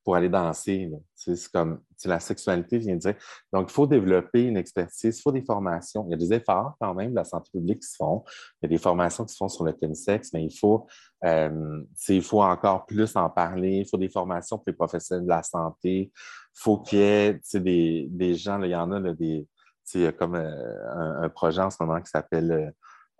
[0.07, 0.89] pour aller danser.
[1.17, 3.17] C'est comme la sexualité vient dire.
[3.53, 6.07] Donc, il faut développer une expertise, il faut des formations.
[6.07, 8.23] Il y a des efforts quand même de la santé publique qui se font.
[8.63, 10.87] Il y a des formations qui se font sur le sexe, mais il faut,
[11.25, 13.79] euh, il faut encore plus en parler.
[13.79, 16.13] Il faut des formations pour les professionnels de la santé.
[16.13, 16.13] Il
[16.55, 19.49] faut qu'il y ait des, des, gens, il y en a des.
[19.93, 22.73] Il y a comme euh, un, projet en ce moment qui s'appelle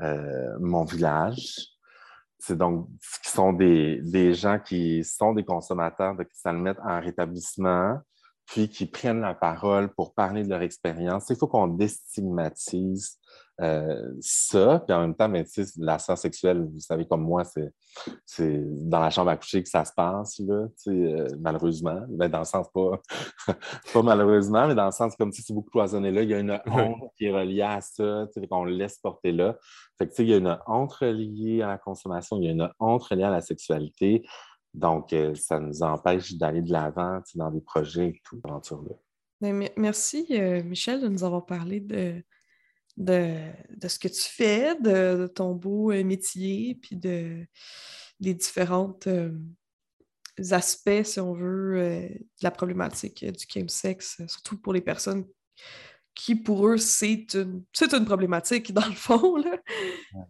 [0.03, 1.76] euh, Mon village
[2.51, 2.89] donc
[3.23, 7.99] qui sont des, gens qui sont des consommateurs de cristal en rétablissement,
[8.47, 11.27] puis qui prennent la parole pour parler de leur expérience.
[11.31, 13.19] Il faut qu'on déstigmatise
[13.63, 15.45] euh, ça, puis en même temps, ben,
[15.79, 17.43] la science sexuelle, vous savez comme moi,
[18.27, 22.03] c'est dans la chambre à coucher que ça se passe, là, euh, malheureusement.
[22.11, 23.01] Ben, dans le sens pas,
[23.95, 26.39] pas malheureusement, mais dans le sens comme si c'est beaucoup cloisonné là, il y a
[26.39, 29.57] une honte qui est reliée à ça, qu'on laisse porter là.
[29.99, 32.71] Fait que, il y a une honte reliée à la consommation, il y a une
[32.79, 34.23] honte reliée à la sexualité.
[34.77, 38.95] Donc, euh, ça nous empêche d'aller de l'avant dans des projets et tout, aventure-là.
[39.41, 40.27] Ben, merci,
[40.65, 42.23] Michel, de nous avoir parlé de,
[42.97, 47.47] de, ce que tu fais, de, ton beau euh, métier, puis de,
[48.21, 49.33] des différents euh,
[50.51, 55.27] aspects, si on veut, euh, de la problématique du sexe, surtout pour les personnes
[56.15, 57.63] qui, pour eux, c'est une,
[57.93, 59.43] une problématique, dans le fond.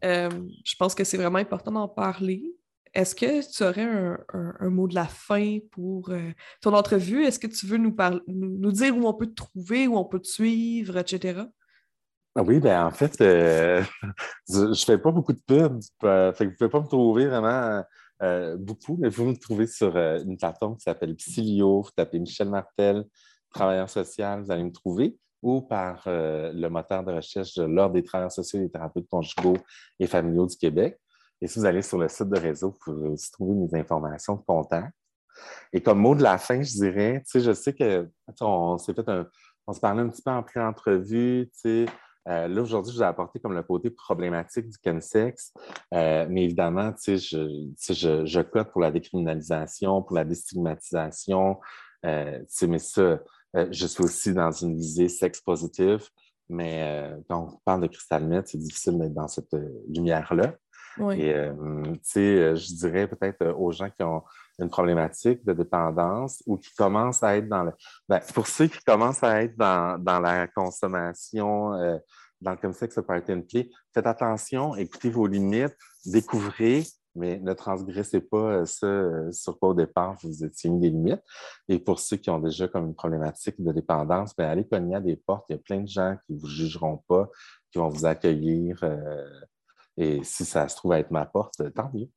[0.02, 2.56] je pense que c'est vraiment important d'en parler.
[2.96, 6.10] Est-ce que tu aurais un, mot de la fin pour
[6.62, 7.24] ton entrevue?
[7.24, 10.26] Est-ce que tu veux nous, dire où on peut te trouver, où on peut te
[10.26, 11.42] suivre, etc.?
[12.34, 13.82] Ah oui, ben en fait, euh,
[14.48, 15.78] je ne fais pas beaucoup de pubs.
[16.04, 17.84] Euh, vous ne pouvez pas me trouver vraiment
[18.22, 21.82] euh, beaucoup, mais vous me trouvez sur une plateforme qui s'appelle Psylio.
[21.82, 23.04] Vous tapez Michel Martel,
[23.52, 28.02] travailleur social, vous allez me trouver, ou par le moteur de recherche de l'Ordre des
[28.02, 29.58] travailleurs sociaux et des thérapeutes conjugaux
[30.00, 30.98] et familiaux du Québec.
[31.40, 34.36] Et si vous allez sur le site de réseau, vous pouvez aussi trouver mes informations
[34.36, 34.92] de contact.
[35.72, 38.08] Et comme mot de la fin, je dirais, tu sais, je sais que
[38.40, 39.26] on s'est fait un,
[39.66, 41.86] on se parlait un petit peu en pré-entrevue, tu sais,
[42.28, 45.52] euh, là, aujourd'hui, je vous ai apporté comme le côté problématique du chemsex,
[45.94, 47.14] euh, mais évidemment, je,
[47.78, 51.60] je, je code pour la décriminalisation, pour la déstigmatisation,
[52.04, 53.20] euh, mais ça, euh,
[53.70, 56.08] je suis aussi dans une visée sex positive,
[56.48, 59.56] mais quand on parle de cristal c'est difficile d'être dans cette
[59.88, 60.54] lumière-là.
[61.12, 64.22] Et je dirais peut-être aux gens qui ont
[64.58, 67.72] une problématique de dépendance ou qui commencent à être dans le.
[68.08, 71.98] Ben, pour ceux qui commencent à être dans, dans la consommation, euh,
[72.40, 77.38] dans le comme ça peut être une clé, faites attention, écoutez vos limites, découvrez, mais
[77.38, 81.22] ne transgressez pas euh, euh, sur quoi au départ vous étiez mis des limites.
[81.68, 85.00] Et pour ceux qui ont déjà comme une problématique de dépendance, bien, allez cogner à
[85.00, 85.46] des portes.
[85.48, 87.28] Il y a plein de gens qui ne vous jugeront pas,
[87.70, 88.82] qui vont vous accueillir.
[89.96, 92.08] Et si ça se trouve à être ma porte, tant mieux.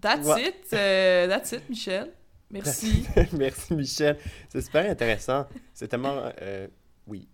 [0.00, 0.72] That's it.
[0.72, 2.12] Euh, that's it, Michel.
[2.50, 3.06] Merci.
[3.32, 4.18] Merci, Michel.
[4.48, 5.46] C'est super intéressant.
[5.74, 6.30] C'est tellement.
[6.40, 6.68] Euh,
[7.06, 7.28] oui.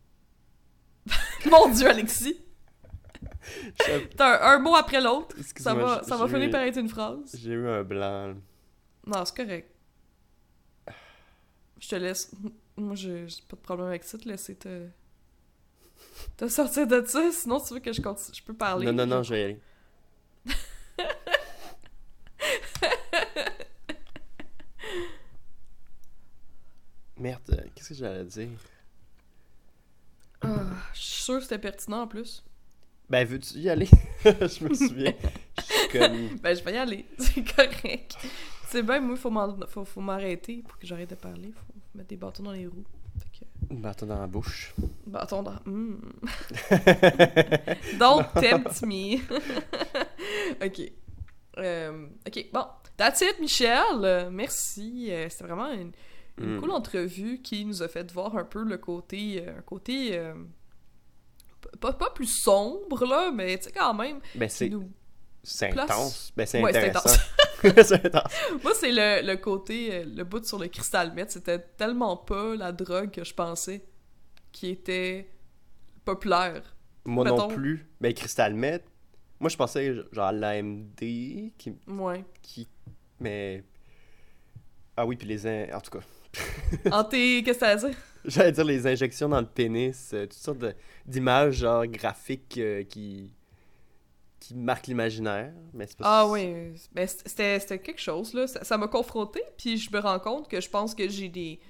[1.50, 2.40] Mon Dieu, Alexis.
[4.16, 5.36] T'as un, mot après l'autre.
[5.56, 7.36] Ça va, ça va finir par être une phrase.
[7.38, 8.34] J'ai eu un blanc.
[9.06, 9.70] Non, c'est correct.
[11.78, 12.30] Je te laisse.
[12.76, 14.18] Moi, j'ai pas de problème avec ça.
[14.18, 14.88] Te laisser te.
[16.36, 17.30] te sortir de ça.
[17.32, 18.36] Sinon, tu veux que je continue.
[18.36, 18.86] Je peux parler.
[18.86, 19.60] Non, non, non, je vais y aller.
[27.16, 28.48] Merde, euh, qu'est-ce que j'allais dire?
[30.42, 32.44] Ah, je suis sûr que c'était pertinent en plus.
[33.08, 33.88] Ben, veux-tu y aller?
[34.24, 35.14] je me souviens.
[35.92, 36.36] comme...
[36.38, 37.06] Ben, je vais y aller.
[37.18, 38.16] C'est correct.
[38.68, 39.20] C'est bien, moi, il
[39.68, 41.48] faut, faut, m'arrêter pour que j'arrête de parler.
[41.48, 41.60] Il faut
[41.94, 42.84] mettre des bâtons dans les roues.
[43.70, 44.74] Bâton dans la bouche.
[45.06, 45.56] Bâton dans.
[45.64, 45.96] Mm.
[47.98, 49.18] Don't tempt me.
[50.64, 50.92] ok.
[51.58, 52.66] Euh, ok, bon.
[52.96, 54.30] That's it, Michel.
[54.30, 55.08] merci.
[55.10, 55.92] Euh, c'était vraiment une,
[56.38, 56.60] une mm.
[56.60, 59.44] cool entrevue qui nous a fait voir un peu le côté.
[59.46, 60.16] Euh, côté.
[60.16, 60.34] Euh,
[61.80, 64.20] pas, pas, plus sombre, là, mais tu sais, quand même.
[64.34, 64.70] Ben, c'est.
[65.62, 66.32] Intense.
[66.36, 67.10] Ben, c'est ouais, intéressant.
[67.82, 68.32] c'est intense.
[68.62, 71.30] Moi, c'est le, le, côté, le bout sur le cristal meth.
[71.30, 73.84] C'était tellement pas la drogue que je pensais
[74.52, 75.28] qui était
[76.04, 76.62] populaire.
[77.04, 77.86] Moi non plus.
[78.00, 78.84] Mais ben, cristal meth,
[79.40, 81.72] moi, je pensais genre l'AMD qui.
[81.86, 82.24] Ouais.
[82.40, 82.68] Qui.
[83.20, 83.64] Mais.
[84.96, 85.46] Ah oui, puis les.
[85.46, 85.66] In...
[85.76, 86.04] En tout cas.
[86.90, 87.42] Anté.
[87.42, 87.98] Qu'est-ce que ça veut dire?
[88.24, 90.64] J'allais dire les injections dans le pénis, euh, toutes sortes
[91.04, 93.34] d'images genre graphiques euh, qui
[94.46, 98.88] qui marquent l'imaginaire, mais c'est pas Ah oui, mais c'était quelque chose là, ça m'a
[98.88, 101.60] confronté, puis je me rends compte que je pense que j'ai des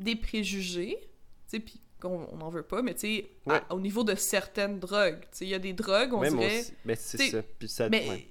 [0.00, 1.08] des préjugés, tu
[1.46, 3.30] sais puis qu'on n'en veut pas, mais tu sais
[3.70, 6.94] au niveau de certaines drogues, tu sais il y a des drogues, on dirait mais
[6.96, 8.28] c'est ça, puis ça mais,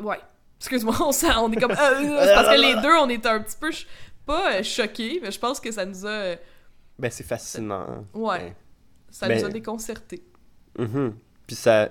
[0.00, 0.20] ouais.
[0.58, 1.72] Excuse-moi, on, on, est comme.
[1.76, 3.70] Euh, parce que les deux, on est un petit peu
[4.24, 6.08] pas euh, choqué, mais je pense que ça nous a.
[6.08, 6.36] Euh,
[6.98, 8.06] ben, c'est fascinant.
[8.14, 8.56] Ouais.
[9.10, 10.24] Ça nous a déconcertés.
[10.78, 11.10] Mm
[11.46, 11.90] Puis ça.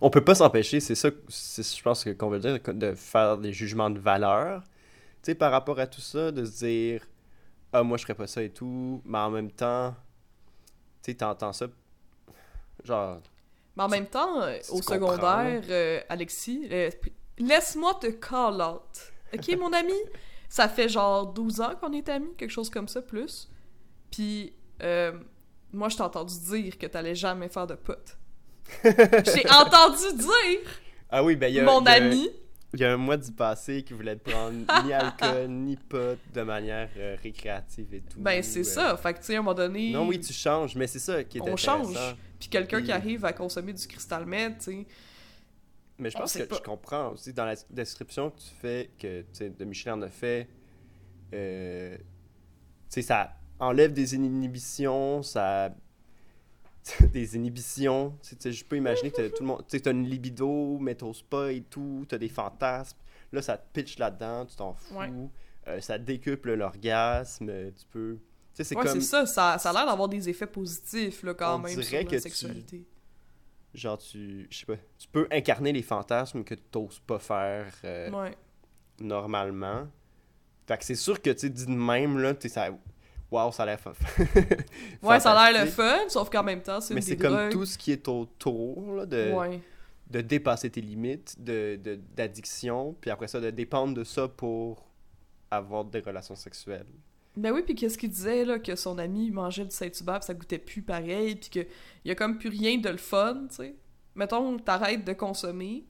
[0.00, 3.90] On peut pas s'empêcher, c'est ça, je pense qu'on veut dire, de faire des jugements
[3.90, 4.62] de valeur.
[5.22, 7.06] Tu sais, par rapport à tout ça, de se dire,
[7.72, 9.94] ah, moi, je ferais pas ça et tout, mais en même temps,
[11.02, 11.66] tu sais, t'entends ça.
[12.84, 13.20] Genre.
[13.76, 16.68] Mais en même temps, euh, au secondaire, Alexis,
[17.38, 19.12] laisse-moi te call out.
[19.32, 19.94] Ok, mon ami?
[20.48, 23.50] ça fait genre 12 ans qu'on est amis, quelque chose comme ça, plus.
[24.10, 25.12] Puis, euh,
[25.72, 28.16] moi, je t'ai entendu dire que t'allais jamais faire de potes.
[28.84, 30.60] J'ai entendu dire,
[31.10, 31.64] Ah oui, ben il y a.
[31.64, 32.28] mon y a ami,
[32.74, 36.42] Il y a un mois du passé qui voulait prendre ni alcool, ni pot de
[36.42, 38.18] manière euh, récréative et tout.
[38.20, 38.64] ben c'est euh.
[38.64, 38.96] ça.
[38.96, 41.22] Fait que, tu sais, à un moment donné, Non, oui, tu changes, mais c'est ça
[41.24, 41.84] qui est on intéressant.
[41.84, 42.16] change.
[42.38, 44.86] Puis quelqu'un qui Puis- arrive à consommer du cristal meth, tu sais.
[45.98, 46.56] Mais je pense que pas.
[46.56, 50.02] je comprends aussi dans la description que tu fais, que tu sais, de Michel en
[50.02, 50.46] a fait,
[51.32, 52.02] euh, tu
[52.90, 55.70] sais, ça enlève des inhibitions, ça.
[57.12, 58.16] des inhibitions.
[58.22, 59.64] Tu tu je peux imaginer que tout le monde.
[59.68, 62.98] Tu sais, t'as une libido, mais t'oses pas et tout, t'as des fantasmes.
[63.32, 64.96] Là, ça te pitch là-dedans, tu t'en fous.
[64.98, 65.10] Ouais.
[65.68, 68.18] Euh, ça décuple l'orgasme, tu peux.
[68.20, 68.22] Tu
[68.54, 69.00] sais, c'est Ouais, comme.
[69.00, 69.26] c'est ça.
[69.26, 72.04] Ça, ça a l'air d'avoir des effets positifs, là, quand On même, sur que la
[72.04, 72.84] tu- sexualité.
[73.74, 74.46] Genre, tu.
[74.50, 74.76] Je sais pas.
[74.98, 77.74] Tu peux incarner les fantasmes que t'oses pas faire.
[77.84, 78.34] euh, Ouais.
[79.00, 79.88] normalement.
[80.66, 82.68] Fait que c'est sûr que, tu sais, dit de même, là, tu sais, ça...
[83.30, 83.92] Waouh, ça a l'air fa-
[85.02, 87.66] Ouais, ça a l'air le fun, sauf qu'en même temps, c'est Mais c'est comme tout
[87.66, 89.60] ce qui est autour, là, de, Ouais.
[90.10, 94.84] de dépasser tes limites, de de- d'addiction, puis après ça, de dépendre de ça pour
[95.50, 96.86] avoir des relations sexuelles.
[97.36, 100.58] Ben oui, puis qu'est-ce qu'il disait, là, que son ami mangeait du Saint-Hubert, ça goûtait
[100.58, 101.66] plus pareil, puis qu'il
[102.04, 103.74] y a comme plus rien de le fun, tu sais.
[104.14, 105.84] Mettons, t'arrêtes de consommer,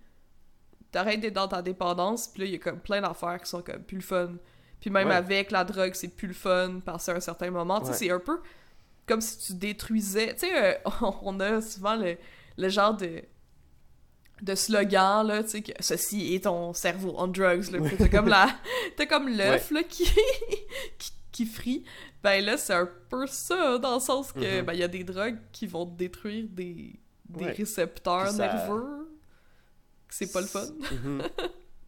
[0.90, 3.62] t'arrêtes d'être dans ta dépendance, puis là, il y a comme plein d'affaires qui sont
[3.62, 4.32] comme plus le fun.
[4.80, 5.14] Puis même Ouais.
[5.14, 7.80] avec la drogue, c'est plus le fun, passer un certain moment.
[7.80, 7.96] Tu sais, Ouais.
[7.98, 8.40] c'est un peu
[9.06, 10.34] comme si tu détruisais...
[10.34, 10.74] Tu sais, euh,
[11.22, 12.16] on a souvent le,
[12.56, 13.22] le genre de
[14.42, 18.28] de slogan là tu sais que ceci est ton cerveau on drugs là t'as comme
[18.28, 18.54] la
[18.98, 20.04] t'as comme l'œuf là qui,
[20.98, 21.84] qui qui frit
[22.22, 24.66] ben là c'est un peu ça dans le sens que Mhm.
[24.66, 27.52] ben il y a des drogues qui vont détruire des des Ouais.
[27.52, 29.08] récepteurs ça- nerveux
[30.10, 31.22] c'est pas le fun Mhm.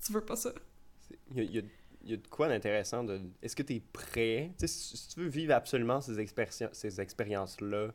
[0.03, 0.51] tu veux pas ça?
[1.35, 1.63] Il y y a-
[2.11, 3.21] y a de quoi d'intéressant de...
[3.43, 4.53] Est-ce que tu es prêt?
[4.65, 7.89] Si, tu veux vivre absolument ces, expériences- ces expériences-là,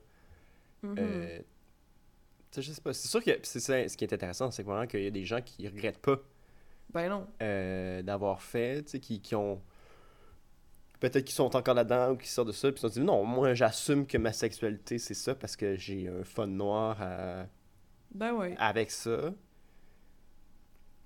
[0.83, 0.95] Mhm.
[0.99, 1.39] Euh,
[2.55, 2.91] je sais pas.
[2.93, 5.23] C'est sûr que c'est ça, ce qui est intéressant, c'est vraiment qu'il y a des
[5.25, 6.17] gens qui regrettent pas
[6.93, 9.61] ben non euh, d'avoir fait, qui, qui ont.
[10.99, 13.05] Peut-être qu'ils sont encore là-dedans ou qui sortent de ça, puis ils se sont dit
[13.05, 17.47] non, moi j'assume que ma sexualité c'est ça parce que j'ai un fun noir à-
[18.13, 19.33] ben ouais avec ça.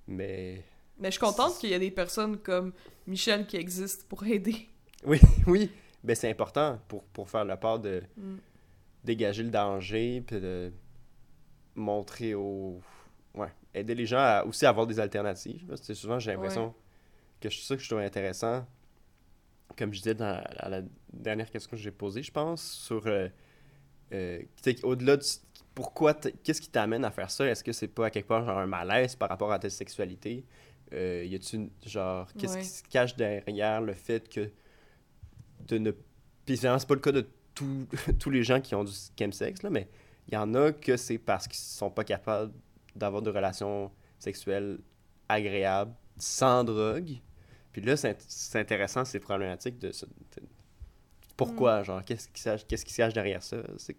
[0.08, 0.64] Mais.
[1.00, 2.74] Mais je suis contente qu'il y ait des personnes comme
[3.06, 4.68] Michel qui existent pour aider
[5.06, 5.72] Oui, oui,
[6.04, 8.38] ben c'est important pour, pour faire la part de Mm.
[9.04, 10.72] dégager le danger, puis de
[11.76, 12.82] montrer aux.
[13.36, 15.64] Ouais, aider les gens à aussi avoir des alternatives.
[15.82, 16.74] C'est souvent, j'ai l'impression
[17.40, 18.66] que c'est ça que je trouve intéressant.
[19.78, 20.82] Comme je disais dans à la
[21.14, 23.06] dernière question que j'ai posée, je pense, sur.
[23.06, 23.28] euh,
[24.14, 24.42] euh,
[24.84, 25.24] au-delà de.
[25.76, 26.16] Pourquoi.
[26.16, 27.46] Qu'est-ce qui t'amène à faire ça?
[27.46, 30.44] Est-ce que c'est pas à quelque part genre un malaise par rapport à ta sexualité?
[30.94, 32.28] Euh, Y a-tu genre.
[32.38, 32.62] Qu'est-ce Ouais.
[32.62, 34.50] qui se cache derrière le fait que.
[35.68, 35.92] De ne.
[36.46, 37.88] Puis c'est pas le cas de tous
[38.20, 39.90] tous les gens qui ont du chemsex, là, mais
[40.28, 42.54] il y en a que c'est parce qu'ils sont pas capables
[42.96, 44.80] d'avoir de relations sexuelles
[45.30, 47.12] agréables sans drogue.
[47.72, 49.90] Puis là, c'est int- c'est intéressant, ces problématiques de...
[49.90, 50.48] de-
[51.36, 53.58] pourquoi, genre, qu'est-ce qui, se cache- qu'est-ce qui se cache derrière ça?
[53.78, 53.96] C'est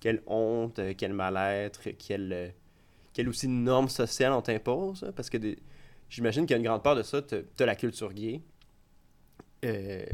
[0.00, 2.48] quelle honte, euh, quel mal-être, quelle, euh,
[3.12, 5.04] quelle aussi norme sociale on t'impose?
[5.04, 5.12] hein?
[5.14, 5.58] Parce que des-
[6.10, 8.42] j'imagine qu'il y a une grande part de ça, t'as t'as la culture gay,
[9.64, 10.04] euh,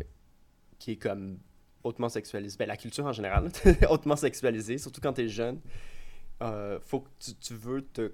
[0.78, 1.38] qui est comme
[1.82, 2.56] hautement sexualisée.
[2.58, 3.50] Ben, la culture en général,
[3.90, 5.60] hautement sexualisée, surtout quand t'es jeune.
[6.42, 8.12] Euh, faut que tu, tu veux te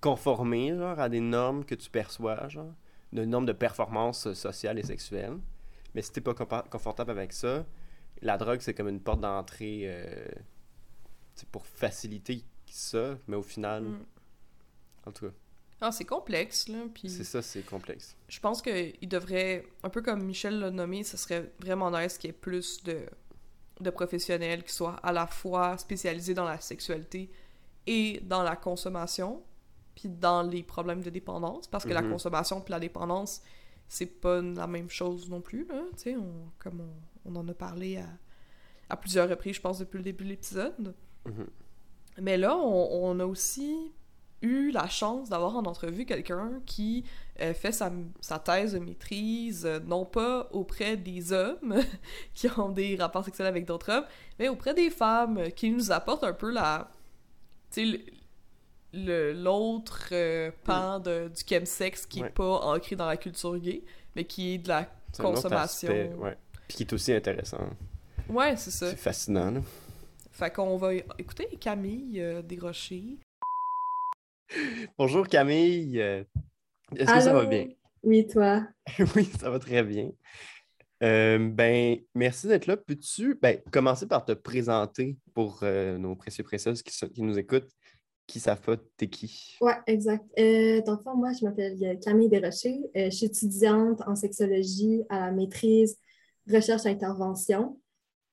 [0.00, 2.74] conformer genre, à des normes que tu perçois, genre,
[3.12, 5.38] de normes de performance sociale et sexuelle.
[5.94, 7.64] Mais si t'es pas confortable avec ça,
[8.20, 10.26] la drogue, c'est comme une porte d'entrée euh,
[11.50, 14.06] pour faciliter ça, mais au final, Mm.
[15.06, 15.32] en tout cas,
[15.80, 18.16] ah c'est complexe là puis c'est ça, c'est complexe.
[18.28, 22.28] Je pense qu'il devrait, un peu comme Michel l'a nommé, ce serait vraiment nice qu'il
[22.28, 23.00] y ait plus de,
[23.80, 27.30] de professionnels qui soient à la fois spécialisés dans la sexualité
[27.86, 29.42] et dans la consommation,
[29.94, 32.10] puis dans les problèmes de dépendance, parce que la Mhm.
[32.12, 33.40] consommation puis la dépendance,
[33.88, 36.80] c'est pas la même chose non plus, là, tu sais, on- comme
[37.24, 38.06] on, on en a parlé à,
[38.90, 40.94] à plusieurs reprises, je pense, depuis le début de l'épisode.
[41.24, 41.46] Mhm.
[42.20, 43.92] Mais là, on, on a aussi
[44.42, 47.04] eu la chance d'avoir en entrevue quelqu'un qui
[47.40, 51.74] euh, fait sa, sa thèse de maîtrise, euh, non pas auprès des hommes
[52.34, 54.04] qui ont des rapports sexuels avec d'autres hommes,
[54.38, 56.88] mais auprès des femmes, euh, qui nous apporte un peu la...
[57.72, 58.04] Tu sais,
[59.34, 62.30] l'autre euh, pan de, du chemsex qui est Ouais.
[62.30, 63.82] pas ancré dans la culture gay,
[64.16, 65.88] mais qui est de la consommation.
[65.88, 66.36] aspect, ouais.
[66.66, 67.58] Puis qui est aussi intéressant.
[68.28, 68.90] Ouais, c'est ça.
[68.90, 69.60] C'est fascinant, là.
[70.32, 73.18] Fait qu'on va écouter Camille Desrochers.
[74.98, 76.00] Bonjour Camille.
[76.00, 76.24] Euh,
[76.96, 77.68] Est-ce que ça va bien?
[78.02, 78.66] Oui, toi?
[79.16, 80.10] oui, ça va très bien.
[81.02, 82.76] Euh, ben, merci d'être là.
[82.76, 87.70] Peux-tu ben, commencer par te présenter pour euh, nos précieux précieuses qui, qui, nous écoutent,
[88.26, 89.56] qui savent pas t'es qui?
[89.60, 90.24] Oui, exact.
[90.38, 92.80] Euh, donc, moi, je m'appelle Camille Desrochers.
[92.94, 95.98] je suis étudiante en sexologie à la maîtrise
[96.50, 97.78] recherche-intervention.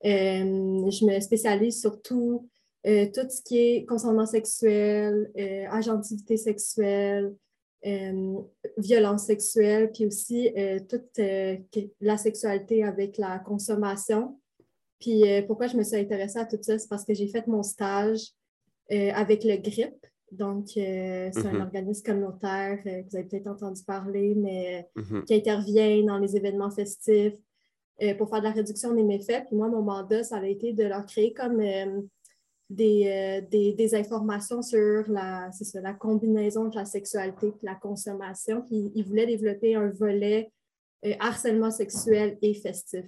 [0.04, 2.50] je me spécialise surtout
[2.86, 5.32] tout ce qui est consentement sexuel,
[5.72, 7.34] agentivité sexuelle,
[7.86, 8.42] euh,
[8.78, 11.58] violence sexuelle, puis aussi euh, toute euh,
[12.02, 14.40] la sexualité avec la consommation.
[15.00, 17.62] Puis pourquoi je me suis intéressée à tout ça, c'est parce que j'ai fait mon
[17.62, 18.32] stage
[18.90, 19.94] avec le GRIP.
[20.32, 21.62] Donc, c'est un mm-hmm.
[21.62, 25.26] organisme communautaire que vous avez peut-être entendu parler, mais mm-hmm.
[25.26, 27.36] qui intervient dans les événements festifs
[28.18, 29.46] pour faire de la réduction des méfaits.
[29.46, 31.62] Puis moi, mon mandat, ça a été de leur créer comme
[32.72, 38.64] euh, des, des, informations sur la, la combinaison de la sexualité et la consommation.
[38.64, 40.52] Puis il voulait développer un volet
[41.06, 43.06] euh, harcèlement sexuel et festif.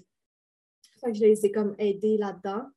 [1.01, 2.67] Fait que je les ai comme aidés là-dedans.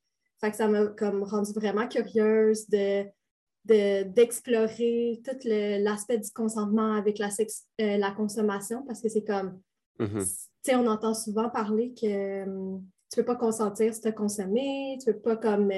[0.40, 3.04] Fait que ça m'a comme rendu vraiment curieuse de,
[3.64, 9.60] d'explorer tout l'aspect du consentement avec la, euh, la consommation parce que c'est comme,
[9.98, 10.24] mm-hmm.
[10.24, 14.08] tu sais, on entend souvent parler que hum, tu ne peux pas consentir si tu
[14.08, 15.70] as consommé, tu ne peux pas comme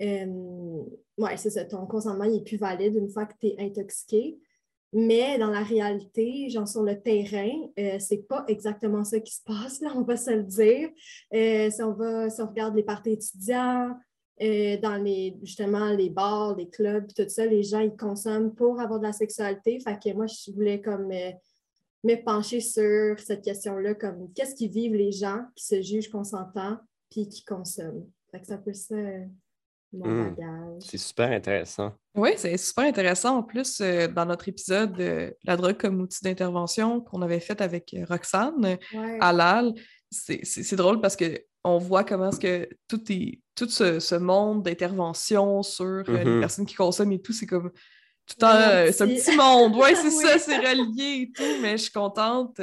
[0.00, 4.38] ouais, c'est ça, ton consentement n'est plus valide une fois que tu es intoxiqué.
[4.96, 9.42] Mais dans la réalité, genre sur le terrain, euh, c'est pas exactement ça qui se
[9.42, 10.88] passe, là, on va se le dire.
[11.34, 13.90] Euh, si, on va, si on regarde les parties étudiants,
[14.40, 18.80] euh, dans les, justement les bars, les clubs, tout ça, les gens, ils consomment pour
[18.80, 19.80] avoir de la sexualité.
[19.80, 24.94] Fait que moi, je voulais comme me pencher sur cette question-là, comme qu'est-ce qu'ils vivent
[24.94, 26.78] les gens qui se jugent consentants
[27.10, 28.06] puis qui consomment?
[28.30, 28.94] Fait que c'est un peu ça
[30.02, 30.80] Mmh.
[30.80, 31.92] C'est super intéressant.
[32.14, 33.38] Oui, c'est super intéressant.
[33.38, 37.60] En plus, euh, dans notre épisode de La drogue comme outil d'intervention qu'on avait fait
[37.60, 38.78] avec euh, Roxane
[39.20, 39.72] à l'AL,
[40.10, 45.84] c'est drôle parce qu'on voit comment est-ce que tout, est, tout ce, monde d'intervention sur
[45.84, 47.70] euh, les mmh personnes qui consomment et tout, c'est comme
[48.26, 49.76] tout un, c'est un petit monde.
[49.76, 52.60] Ouais, c'est ça, c'est relié et tout, mais je suis contente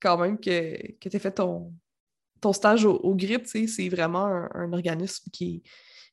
[0.00, 1.72] quand même que, que tu aies fait ton,
[2.40, 3.46] ton stage au, au GRIP.
[3.46, 5.62] C'est vraiment un organisme qui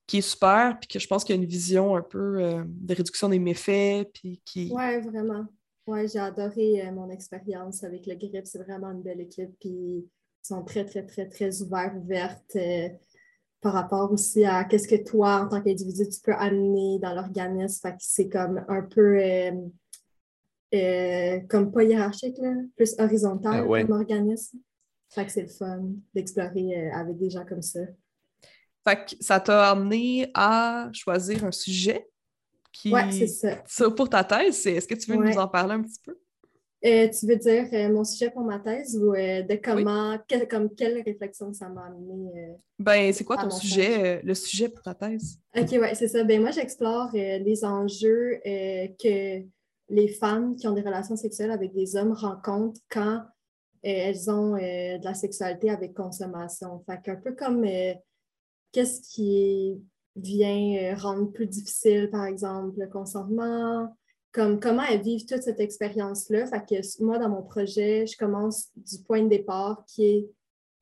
[0.08, 2.63] qui est super, puis que je pense qu'il y a une vision un peu euh,
[2.66, 4.72] de réduction des méfaits, puis qui...
[4.74, 5.46] Oui, vraiment.
[5.88, 8.46] Oui, j'ai adoré euh, mon expérience avec le GRIP.
[8.46, 10.08] C'est vraiment une belle équipe, puis ils
[10.42, 12.89] sont très, très, très, très ouverts, ouvertes euh,
[13.62, 17.82] par rapport aussi à qu'est-ce que toi, en tant qu'individu, tu peux amener dans l'organisme.
[17.82, 19.20] Fait que c'est comme un peu...
[21.48, 24.58] comme pas hiérarchique, là, plus horizontal ah comme organisme.
[25.10, 27.80] Fait que c'est le fun d'explorer avec des gens comme ça.
[28.86, 32.08] Fait que ça t'a amené à choisir un sujet
[32.72, 32.91] qui.
[32.91, 33.89] Ouais, c'est ça.
[33.91, 36.17] Pour ta thèse, est-ce que tu veux nous en parler un petit peu?
[36.86, 40.17] Euh, tu veux dire euh, mon sujet pour ma thèse ou euh, de comment,
[40.50, 42.58] comme quelle réflexion ça m'a amené?
[42.78, 45.39] ben, c'est quoi ton sujet, le sujet pour ta thèse?
[45.56, 46.26] OK, ouais, c'est ça.
[46.26, 49.43] Ben, moi, j'explore les enjeux que
[49.89, 53.24] les femmes qui ont des relations sexuelles avec des hommes rencontrent quand
[53.82, 56.84] elles ont de la sexualité avec consommation.
[56.86, 57.65] Fait qu'un peu comme
[58.73, 59.81] qu'est-ce qui
[60.15, 63.95] vient euh, rendre plus difficile, par exemple, le consentement,
[64.33, 66.45] comme comment elles vivent toute cette expérience-là?
[66.99, 70.29] Moi, dans mon projet, je commence du point de départ qui est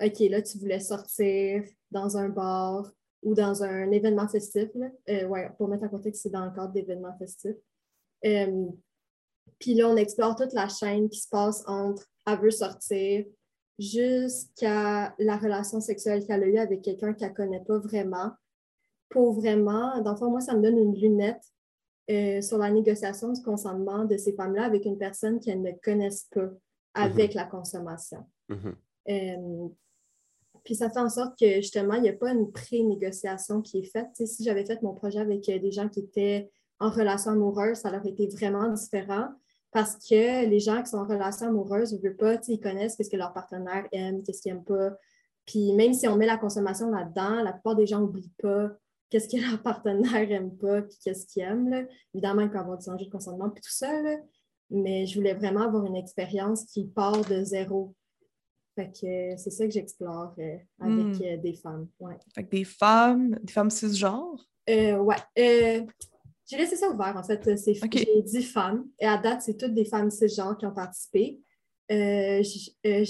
[0.04, 4.70] OK, là, tu voulais sortir dans un bar ou dans un événement festif.
[4.74, 4.88] Là.
[5.10, 7.58] Euh, ouais, pour mettre en contexte, c'est dans le cadre d'événements festifs.
[8.26, 8.66] Euh,
[9.60, 13.26] puis là, on explore toute la chaîne qui se passe entre elle veut sortir,
[13.82, 18.32] jusqu'à la relation sexuelle qu'elle a eue avec quelqu'un qu'elle ne connaît pas vraiment.
[19.10, 21.44] Pour vraiment, dans le fond, moi, ça me donne une lunette
[22.10, 26.28] euh, sur la négociation du consentement de ces femmes-là avec une personne qu'elles ne connaissent
[26.32, 26.50] pas
[26.94, 27.36] avec mhm.
[27.36, 28.26] la consommation.
[28.50, 28.76] Mhm.
[29.10, 29.68] Euh,
[30.64, 33.92] puis ça fait en sorte que justement, il n'y a pas une pré-négociation qui est
[33.92, 34.10] faite.
[34.14, 37.90] si j'avais fait mon projet avec euh, des gens qui étaient en relation amoureuse, ça
[37.90, 39.30] aurait été vraiment différent
[39.72, 43.10] parce que les gens qui sont en relation amoureuse, ne veulent pas, ils connaissent ce
[43.10, 44.92] que leur partenaire aime, qu'est-ce qu'ils n'aiment pas.
[45.46, 48.72] Puis même si on met la consommation là-dedans, la plupart des gens n'oublient pas
[49.12, 51.88] qu'est-ce que leur partenaire n'aime pas, puis qu'est-ce qu'ils aiment.
[52.16, 53.92] Évidemment, il peut y avoir des enjeux de consentement, puis tout ça,
[54.72, 57.94] mais je voulais vraiment avoir une expérience qui part de zéro.
[58.74, 61.24] Fait que c'est ça que j'explore euh, avec hmm.
[61.24, 61.90] euh, des femmes.
[62.00, 62.18] Ouais.
[62.34, 64.50] Fait que des femmes, des femmes cisgenres?
[64.70, 65.86] Euh, ouais.
[66.52, 67.58] J'ai laissé ça ouvert, en fait.
[67.58, 68.86] C'est J'ai dix femmes.
[69.00, 71.40] Et à date, c'est toutes des femmes cisgenres qui ont participé.
[71.90, 72.44] Euh,
[72.86, 73.06] euh,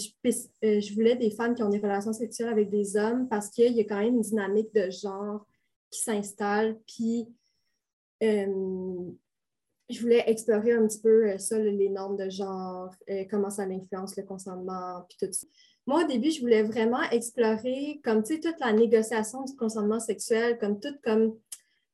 [0.64, 3.74] euh, je, voulais des femmes qui ont des relations sexuelles avec des hommes parce qu'il
[3.74, 5.48] y a quand même une dynamique de genre
[5.90, 6.78] qui s'installe.
[6.86, 7.28] Puis,
[8.22, 8.46] je
[9.90, 12.94] je voulais explorer un petit peu ça, les normes de genre,
[13.32, 15.48] comment ça influence le consentement, puis tout ça.
[15.88, 20.00] Moi, au début, je voulais vraiment explorer, comme, tu sais, toute la négociation du consentement
[20.00, 21.36] sexuel, comme tout comme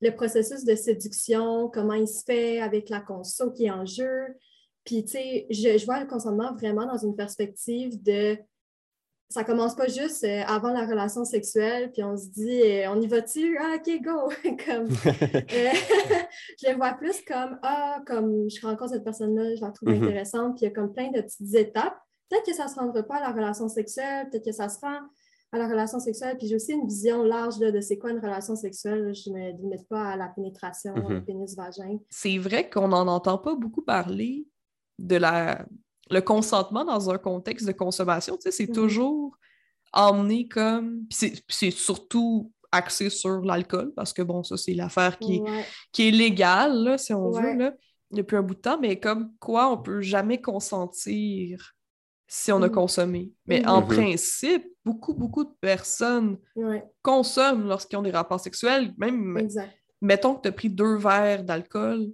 [0.02, 4.36] le processus de séduction, comment il se fait avec la conso qui est en jeu.
[4.84, 8.38] Puis, tu sais, je, vois le consentement vraiment dans une perspective de
[9.30, 13.02] ça commence pas juste euh, avant la relation sexuelle, puis on se dit, euh, on
[13.02, 13.58] y va-tu?
[13.60, 14.30] Ah, OK, go!
[14.66, 15.72] comme, euh,
[16.64, 20.04] je le vois plus comme, ah, comme je rencontre cette personne-là, je la trouve mm-hmm.
[20.06, 21.98] intéressante, puis il y a comme plein de petites étapes.
[22.30, 24.80] Peut-être que ça ne se rendra pas à la relation sexuelle, peut-être que ça se
[24.80, 25.00] rend
[25.52, 26.38] à la relation sexuelle.
[26.38, 29.14] Puis j'ai aussi une vision large de c'est quoi une relation sexuelle.
[29.14, 31.98] Je ne me limite pas à la pénétration, mm pénis-vagin.
[32.10, 34.46] C'est vrai qu'on n'en entend pas beaucoup parler
[35.00, 35.66] de la
[36.10, 38.36] le consentement dans un contexte de consommation.
[38.38, 38.76] Tu sais, c'est mhm.
[38.76, 39.38] toujours
[39.94, 41.06] emmené comme.
[41.10, 45.42] c'est surtout axé sur l'alcool, parce que bon, ça, c'est l'affaire qui,
[45.94, 47.74] qui est légale, là, si on veut, là,
[48.12, 51.77] depuis un bout de temps, mais comme quoi on peut jamais consentir
[52.28, 52.72] si on a mm.
[52.72, 53.32] consommé.
[53.46, 53.88] Mais en mm-hmm.
[53.88, 56.38] principe, beaucoup, beaucoup de personnes
[57.02, 58.94] consomment lorsqu'ils ont des rapports sexuels.
[58.98, 59.48] Même,
[60.02, 62.08] mettons que tu as pris deux verres d'alcool,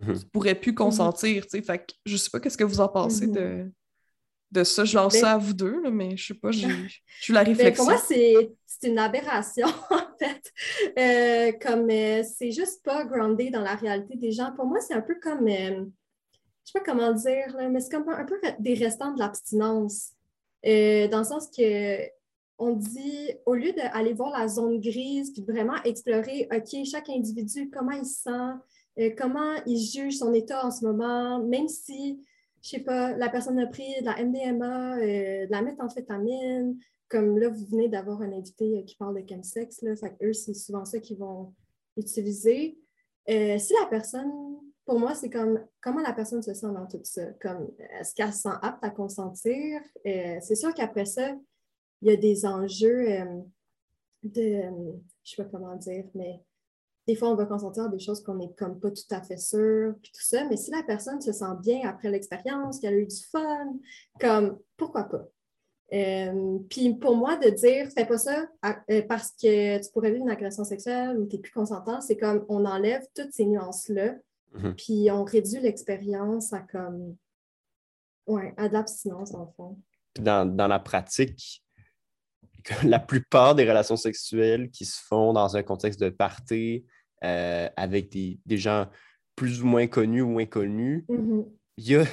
[0.00, 0.20] mm-hmm.
[0.20, 0.76] tu pourrais plus mm-hmm.
[0.76, 1.44] consentir.
[1.44, 1.62] tu sais.
[1.62, 3.70] Fait que je sais pas qu'est-ce que vous en pensez de,
[4.50, 4.84] de ça.
[4.84, 6.68] Je lance ça à vous deux, mais je sais pas, j'ai
[7.28, 7.84] eu la réflexion.
[7.84, 10.52] pour moi, c'est une aberration, en fait.
[10.98, 14.52] Euh, comme euh, c'est juste pas groundé dans la réalité des gens.
[14.52, 15.46] Pour moi, c'est un peu comme.
[15.48, 15.84] Euh,
[16.68, 20.12] je sais pas comment dire, mais c'est comme un peu des restants de l'abstinence.
[20.66, 22.06] Euh, dans le sens que
[22.58, 27.70] on dit, au lieu d'aller voir la zone grise, puis vraiment explorer, OK, chaque individu,
[27.70, 32.20] comment il se sent, euh, comment il juge son état en ce moment, même si,
[32.60, 36.76] je sais pas, la personne a pris de la MDMA, euh, de la méthamphétamine,
[37.08, 40.52] comme là, vous venez d'avoir un invité qui parle de chemsex, là, fait eux, c'est
[40.52, 41.54] souvent ça qu'ils vont
[41.96, 42.78] utiliser.
[43.26, 44.58] si la personne
[44.88, 47.26] pour moi, c'est comme comment la personne se sent dans tout ça?
[47.42, 47.68] Comme
[48.00, 49.82] est-ce qu'elle se sent apte à consentir?
[50.06, 51.36] Euh, c'est sûr qu'après ça,
[52.00, 53.42] il y a des enjeux euh,
[54.22, 56.40] de je ne sais pas comment dire, mais
[57.06, 59.36] des fois, on va consentir à des choses qu'on n'est comme pas tout à fait
[59.36, 60.46] sûr, puis tout ça.
[60.48, 63.74] Mais si la personne se sent bien après l'expérience, qu'elle a eu du fun,
[64.18, 65.28] comme pourquoi pas?
[65.92, 68.46] Euh, puis pour moi, de dire fais pas ça
[69.06, 72.46] parce que tu pourrais vivre une agression sexuelle ou tu n'es plus consentant, c'est comme
[72.48, 74.14] on enlève toutes ces nuances-là
[74.54, 74.74] Mhm.
[74.76, 77.16] Puis on réduit l'expérience à comme.
[78.26, 79.78] Ouais, à de l'abstinence, en fond.
[80.18, 81.64] Dans, dans, la pratique,
[82.84, 86.84] la plupart des relations sexuelles qui se font dans un contexte de party
[87.24, 88.86] euh, avec des, des, gens
[89.34, 91.44] plus ou moins connus ou inconnus, mhm.
[91.76, 92.04] il y a.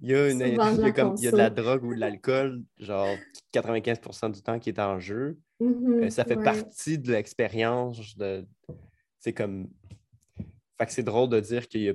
[0.00, 1.94] Il y, a une, il, y a comme, il y a de la drogue ou
[1.94, 3.16] de l'alcool, genre
[3.54, 5.38] 95% du temps qui est en jeu.
[5.60, 8.16] Mhm, euh, ça fait partie de l'expérience.
[8.16, 8.44] De,
[9.20, 9.68] c'est comme
[10.78, 11.94] fait que c'est drôle de dire qu'il n'y a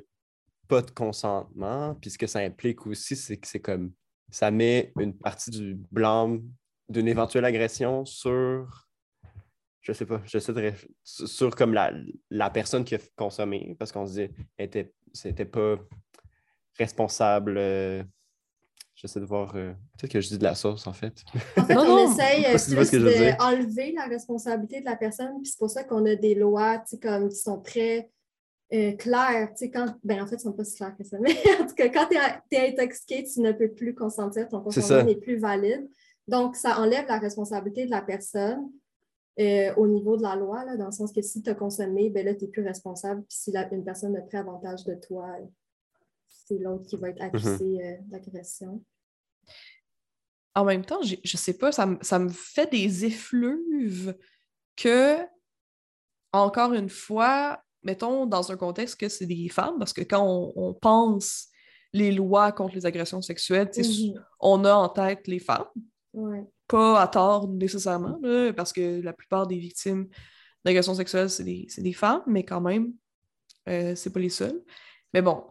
[0.67, 1.95] pas de consentement.
[1.95, 3.91] Puis ce que ça implique aussi, c'est que c'est comme
[4.31, 6.43] ça met une partie du blâme
[6.87, 8.87] d'une éventuelle agression sur
[9.81, 10.73] je sais pas, je sais
[11.03, 11.91] sur comme la,
[12.29, 15.77] la, personne qui a consommé, parce qu'on se dit était c'était pas
[16.77, 17.55] responsable.
[17.57, 18.03] Euh,
[18.95, 19.55] j'essaie de voir.
[19.55, 21.23] Euh, peut-être que je dis de la sauce, en fait.
[21.57, 22.43] En fait, on essaye
[23.37, 27.29] d'enlever la responsabilité de la personne, puis c'est pour ça qu'on a des lois comme,
[27.29, 28.11] qui sont très
[28.71, 31.17] euh, clair, tu sais, quand, ben en fait, ils sont pas si clairs que ça,
[31.19, 35.03] mais en tout cas, quand tu es, intoxiqué, tu ne peux plus consentir, ton consentement
[35.03, 35.89] n'est plus valide.
[36.27, 38.69] Donc, ça enlève la responsabilité de la personne
[39.39, 42.11] euh, au niveau de la loi, là, dans le sens que si tu as consommé,
[42.11, 43.23] ben là, tu n'es plus responsable.
[43.23, 45.35] Puis si une personne a pris avantage de toi,
[46.27, 47.81] c'est l'autre qui va être accusé mhm.
[47.81, 48.83] euh, d'agression.
[50.53, 54.15] En même temps, je, je sais pas, ça, ça me fait des effluves
[54.75, 55.17] que,
[56.33, 60.73] encore une fois, mettons, dans un contexte que c'est des femmes, parce que quand on,
[60.73, 61.47] pense
[61.93, 64.23] les lois contre les agressions sexuelles, mhm.
[64.39, 65.65] on a en tête les femmes.
[66.67, 68.19] Pas à tort nécessairement,
[68.55, 70.07] parce que la plupart des victimes
[70.63, 72.93] d'agressions sexuelles, c'est des, femmes, mais quand même,
[73.67, 74.61] euh, c'est pas les seules.
[75.13, 75.45] Mais bon,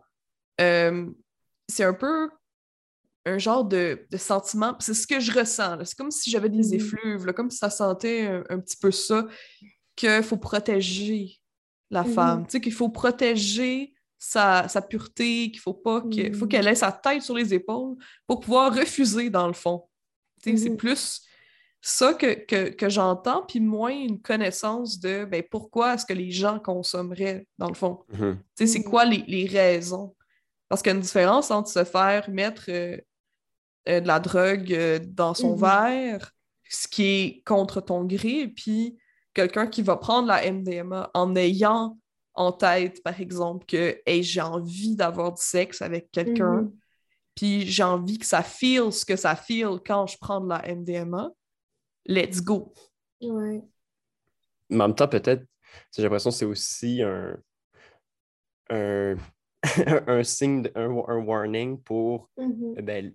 [0.61, 1.07] euh,
[1.69, 2.31] c'est un peu
[3.25, 5.85] un genre de, sentiment, c'est ce que je ressens.
[5.85, 6.75] C'est comme si j'avais des mhm.
[6.75, 9.27] effluves, comme si ça sentait un, un petit peu ça,
[9.97, 11.38] qu'il faut protéger
[11.91, 12.15] la mm-hmm.
[12.15, 12.47] femme.
[12.47, 16.49] Tu sais, qu'il faut protéger sa, pureté, qu'il faut pas que, faut mm-hmm.
[16.49, 19.85] qu'elle ait sa tête sur les épaules pour pouvoir refuser, dans le fond.
[20.43, 20.77] Tu sais, c'est mm-hmm.
[20.77, 21.29] plus
[21.81, 26.59] ça que, que, j'entends, puis moins une connaissance de ben, pourquoi est-ce que les gens
[26.59, 28.01] consommeraient, dans le fond.
[28.13, 30.15] Tu sais, c'est quoi les, raisons?
[30.69, 32.99] Parce qu'il y a une différence entre se faire mettre euh,
[33.89, 36.33] euh, de la drogue euh, dans son verre,
[36.69, 38.99] ce qui est contre ton gré, puis
[39.39, 41.97] quelqu'un qui va prendre la MDMA en ayant
[42.35, 46.73] en tête, par exemple, que hey, j'ai envie d'avoir du sexe avec quelqu'un, Mhm.
[47.37, 50.67] puis j'ai envie que ça feel ce que ça feel quand je prends de la
[50.69, 51.31] MDMA,
[52.07, 52.73] let's go.
[53.21, 53.63] Ouais.
[54.71, 55.45] Mais en même temps, peut-être,
[55.95, 57.37] j'ai l'impression que c'est aussi un,
[58.71, 59.17] un,
[60.07, 62.75] un signe, de- un, un warning pour Mhm.
[62.79, 63.13] euh, ben,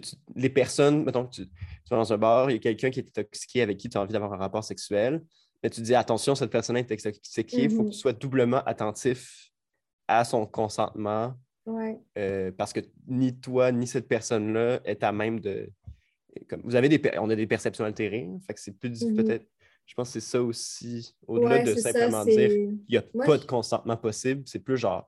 [0.00, 1.54] que tu- les personnes, mettons que tu, tu
[1.90, 4.00] vas dans un bar, il y a quelqu'un qui est intoxiqué avec qui tu as
[4.00, 5.22] envie d'avoir un rapport sexuel,
[5.62, 7.92] mais tu dis attention, cette personne est intoxiquée, il faut que Mhm.
[7.92, 9.50] tu sois doublement attentif
[10.08, 11.34] à son consentement
[11.66, 11.98] Ouais.
[12.18, 15.70] euh, parce que ni toi ni cette personne-là est à même de.
[16.48, 19.14] Comme, vous avez des, on a des perceptions altérées, hein, fait que c'est plus Mhm.
[19.16, 19.46] peut-être.
[19.86, 23.02] Je pense que c'est ça aussi, au-delà Ouais, de ça, simplement dire il n'y a
[23.02, 25.06] pas de consentement possible, c'est plus genre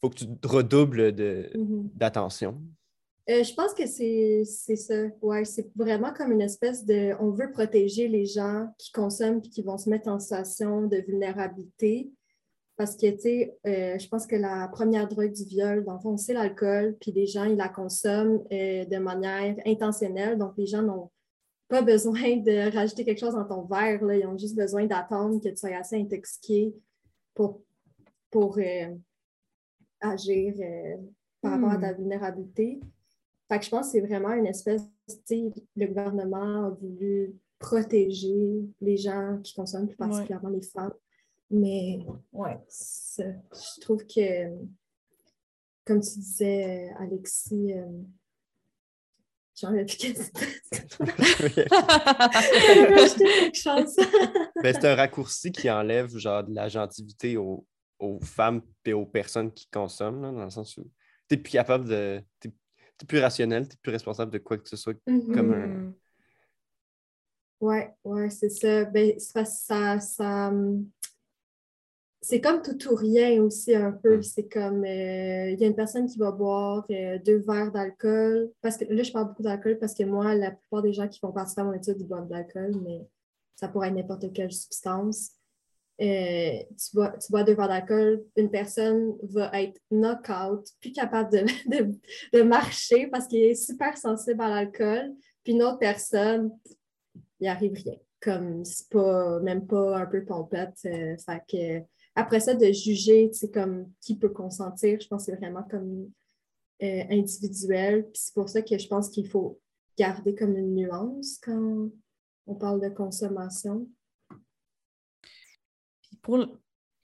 [0.00, 1.12] faut que tu redoubles
[1.54, 1.90] Mhm.
[1.94, 2.60] d'attention.
[3.30, 5.06] Euh, je pense que c'est ça.
[5.20, 7.14] Ouais, c'est vraiment comme une espèce de.
[7.20, 10.96] On veut protéger les gens qui consomment et qui vont se mettre en situation de
[10.96, 12.10] vulnérabilité.
[12.76, 16.00] Parce que, tu sais, euh, je pense que la première drogue du viol, dans le
[16.00, 20.38] fond, c'est l'alcool, puis les gens, ils la consomment euh, de manière intentionnelle.
[20.38, 21.10] Donc, les gens n'ont
[21.68, 24.02] pas besoin de rajouter quelque chose dans ton verre.
[24.04, 24.16] Là.
[24.16, 26.72] Ils ont juste besoin d'attendre que tu sois assez intoxiqué
[27.34, 27.62] pour,
[28.30, 28.58] pour
[30.00, 30.54] agir
[31.42, 32.80] par rapport à ta vulnérabilité.
[33.48, 37.34] Fait que je pense que c'est vraiment une espèce, tu sais, le gouvernement a voulu
[37.58, 40.94] protéger les gens qui consomment, plus particulièrement les femmes.
[41.50, 44.50] Mais ouais, je trouve que,
[45.84, 48.02] comme tu disais, Alexis, euh,
[49.58, 50.20] j'en ai plus quelque
[53.54, 53.96] chose.
[54.62, 57.66] C'est un raccourci qui enlève genre de la gentilité aux,
[57.98, 60.82] aux femmes et aux personnes qui consomment, là, dans le sens où
[61.28, 62.22] tu n'es plus capable de.
[62.40, 62.50] Tu
[63.04, 65.34] es, plus rationnel, tu n'es plus responsable de quoi que ce soit Mhm.
[65.34, 65.66] comme un.
[65.66, 65.94] Mm.
[67.60, 68.84] Ouais, ouais, c'est ça.
[68.84, 70.88] Ben, ça, ça, hum,
[72.20, 74.18] c'est comme tout ou rien aussi un peu.
[74.18, 74.22] Mm.
[74.22, 78.52] C'est comme, euh, il y a une personne qui va boire euh, deux verres d'alcool.
[78.60, 81.18] Parce que là, je parle beaucoup d'alcool parce que moi, la plupart des gens qui
[81.20, 83.06] font participer à mon étude, ils boivent de l'alcool, mais
[83.56, 85.32] ça pourrait être n'importe quelle substance.
[86.00, 91.30] Euh, tu, bois, tu bois deux verres d'alcool, une personne va être knock-out, plus capable
[91.66, 91.92] de,
[92.32, 95.12] de, marcher parce qu'il est super sensible à l'alcool.
[95.42, 96.52] Puis une autre personne,
[97.40, 97.96] il arrive rien.
[98.20, 100.78] Comme c'est pas même pas un peu pompette.
[100.86, 105.32] euh, fait que après ça, de juger, sais, comme qui peut consentir, je pense que
[105.32, 106.10] c'est vraiment comme
[106.82, 108.04] euh, individuel.
[108.04, 109.60] Puis c'est pour ça que je pense qu'il faut
[109.96, 111.90] garder comme une nuance quand
[112.46, 113.88] on parle de consommation.
[116.22, 116.46] Pour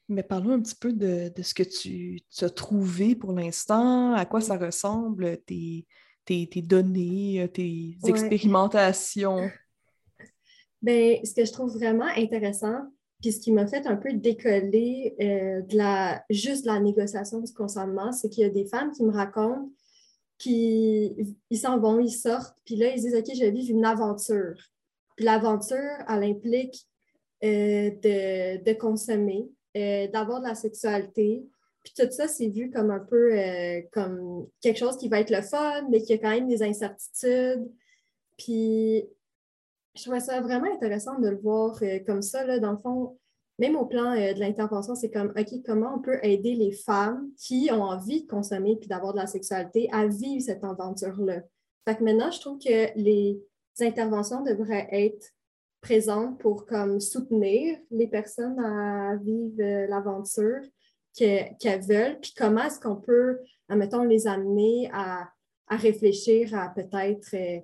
[0.09, 4.13] Mais parlons un petit peu de, de ce que tu, tu as trouvé pour l'instant,
[4.15, 5.87] à quoi ça ressemble, tes,
[6.25, 8.11] tes, tes données, tes Ouais.
[8.11, 9.51] expérimentations?
[10.83, 12.83] Ben, ce que je trouve vraiment intéressant,
[13.23, 17.41] puis ce qui m'a fait un peu décoller euh, de la, juste de la négociation
[17.41, 19.71] du consentement, c'est qu'il y a des femmes qui me racontent
[20.37, 23.87] qu'ils ils s'en vont, ils sortent, puis là, ils disent OK, je vais vivre une
[23.87, 24.57] aventure.
[25.17, 26.94] Puis l'aventure, elle implique euh,
[27.45, 31.45] de, de consommer, euh, d'avoir de la sexualité.
[31.83, 35.31] Puis tout ça, c'est vu comme un peu euh, comme quelque chose qui va être
[35.31, 37.71] le fun, mais qui a quand même des incertitudes.
[38.39, 39.05] Puis
[39.95, 42.45] je trouvais ça vraiment intéressant de le voir euh, comme ça.
[42.45, 43.19] Là, dans le fond,
[43.59, 47.31] même au plan euh, de l'intervention, c'est comme, OK, comment on peut aider les femmes
[47.37, 51.43] qui ont envie de consommer puis d'avoir de la sexualité à vivre cette aventure-là?
[51.87, 53.39] Fait que maintenant, je trouve que les
[53.81, 55.34] interventions devraient être
[55.85, 60.63] présentes pour comme soutenir les personnes à vivre euh, l'aventure
[61.17, 65.29] que- qu'elles veulent, puis comment est-ce qu'on peut, admettons, les amener à,
[65.69, 67.61] à réfléchir à peut-être euh,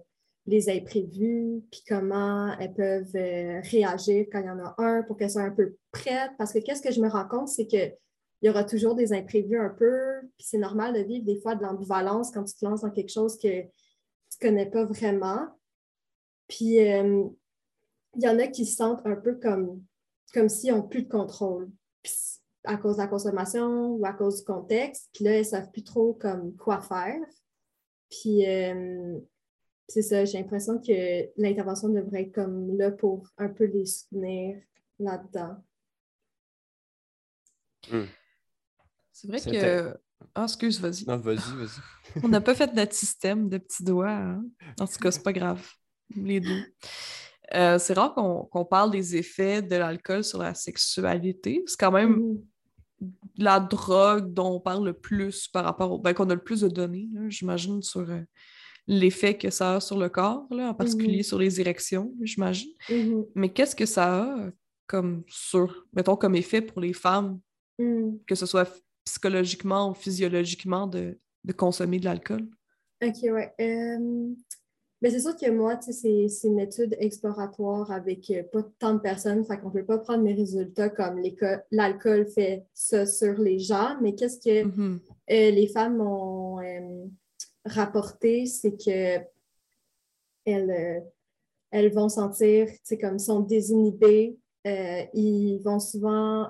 [0.46, 5.16] les imprévus, puis comment elles peuvent euh, réagir quand il y en a un pour
[5.16, 6.32] qu'elles soient un peu prêtes?
[6.36, 7.96] Parce que qu'est-ce que je me rends compte, c'est qu'il
[8.42, 11.62] y aura toujours des imprévus un peu, puis c'est normal de vivre des fois de
[11.62, 15.46] l'ambivalence quand tu te lances dans quelque chose que tu ne connais pas vraiment.
[16.48, 16.80] Puis
[18.16, 19.82] il y en a qui se sentent un peu comme,
[20.32, 21.70] comme s'ils n'ont plus de contrôle.
[22.02, 22.12] Puis
[22.64, 25.08] à cause de la consommation ou à cause du contexte.
[25.14, 27.20] Puis là, elles ne savent plus trop comme quoi faire.
[28.10, 29.18] Puis euh,
[29.88, 34.60] c'est ça, j'ai l'impression que l'intervention devrait être comme là pour un peu les soutenir
[34.98, 35.56] là-dedans.
[39.12, 39.96] C'est vrai que.
[40.34, 41.04] Ah, excuse, vas-y.
[41.06, 42.22] Non, vas-y, vas-y.
[42.22, 44.10] On n'a pas fait notre système de petits doigts.
[44.10, 44.44] hein.
[44.78, 45.66] En tout cas, c'est pas grave.
[46.14, 46.62] Les deux.
[47.54, 51.62] Euh, c'est rare qu'on parle des effets de l'alcool sur la sexualité.
[51.66, 52.42] C'est quand même Mhm.
[53.38, 55.98] la drogue dont on parle le plus par rapport au.
[55.98, 58.20] Ben, qu'on a le plus de données, j'imagine, sur euh,
[58.86, 61.22] l'effet que ça a sur le corps, là, en particulier Mhm.
[61.22, 62.70] sur les érections, j'imagine.
[62.88, 63.24] Mhm.
[63.34, 64.50] Mais qu'est-ce que ça a
[64.86, 67.40] comme sur, mettons, comme effet pour les femmes
[68.26, 68.68] que ce soit
[69.04, 72.46] psychologiquement ou physiologiquement de, de consommer de l'alcool?
[73.02, 73.54] OK, ouais.
[73.60, 74.34] Euh,
[75.02, 79.44] ben, c'est sûr que moi, c'est- une étude exploratoire avec euh, pas tant de personnes,
[79.44, 81.22] fait qu'on ne peut pas prendre mes résultats comme
[81.70, 85.00] l'alcool fait ça sur les gens, mais qu'est-ce que Mhm.
[85.30, 87.06] euh, les femmes ont euh,
[87.64, 89.24] rapporté, c'est que
[90.44, 91.04] elles,
[91.70, 92.68] elles vont sentir,
[93.00, 94.36] comme sont désinhibées.
[94.64, 96.48] Ils vont souvent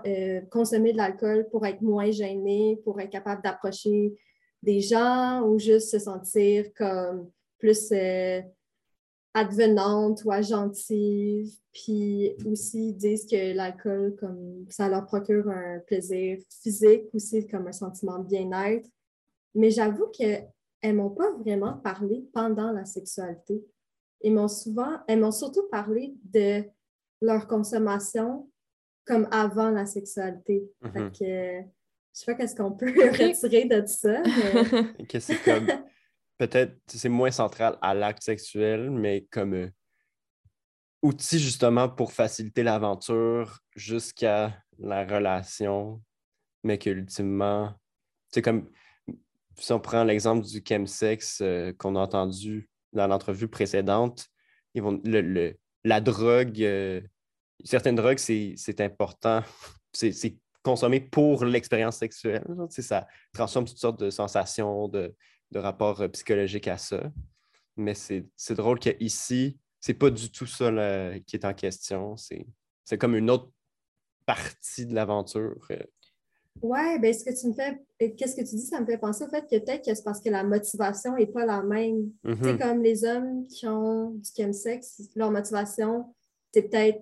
[0.51, 4.17] consommer de l'alcool pour être moins gênés, pour être capable d'approcher
[4.63, 7.31] des gens ou juste se sentir comme
[7.61, 8.41] plus euh,
[9.35, 11.49] advenante ou agentive.
[11.73, 17.69] Puis aussi, ils disent que l'alcool, comme ça leur procure un plaisir physique aussi, comme
[17.69, 18.89] un sentiment de bien-être.
[19.55, 20.49] Mais j'avoue qu'elles
[20.83, 23.65] ne m'ont pas vraiment parlé pendant la sexualité.
[24.23, 26.65] Ils m'ont souvent, elles m'ont surtout parlé de
[27.21, 28.51] leur consommation
[29.07, 30.69] comme avant la sexualité.
[30.83, 30.93] Mhm.
[30.93, 31.63] Fait que euh,
[32.13, 34.23] je sais pas qu'est-ce qu'on peut retirer de ça,
[34.99, 35.67] mais Que c'est comme?
[36.41, 39.71] Peut-être c'est moins central à l'acte sexuel, mais comme euh,
[41.03, 46.03] outil justement pour faciliter l'aventure jusqu'à la relation,
[46.65, 47.75] mais que ultimement,
[48.31, 48.71] c'est comme
[49.59, 54.27] si on prend l'exemple du chemsex euh, qu'on a entendu dans l'entrevue précédente,
[54.73, 57.03] ils vont, le, le- la drogue, euh,
[57.65, 59.43] certaines drogues, c'est important,
[59.93, 62.47] c'est consommé pour l'expérience sexuelle.
[62.71, 65.15] ça transforme toutes sortes de sensations, de,
[65.51, 67.13] de rapports euh, psychologiques à ça.
[67.77, 68.25] Mais c'est
[68.55, 72.15] drôle qu'ici, c'est pas du tout ça là, qui est en question.
[72.17, 73.51] C'est comme une autre
[74.27, 75.67] partie de l'aventure.
[75.71, 75.79] euh.
[76.63, 78.99] Ouais, ben ce que tu me fais, euh, qu'est-ce que tu dis, ça me fait
[78.99, 82.11] penser au fait que peut-être que c'est parce que la motivation n'est pas la même.
[82.25, 82.59] Tu sais, Mhm.
[82.59, 86.13] comme les hommes qui ont du chemsex, leur motivation,
[86.53, 87.01] c'est peut-être,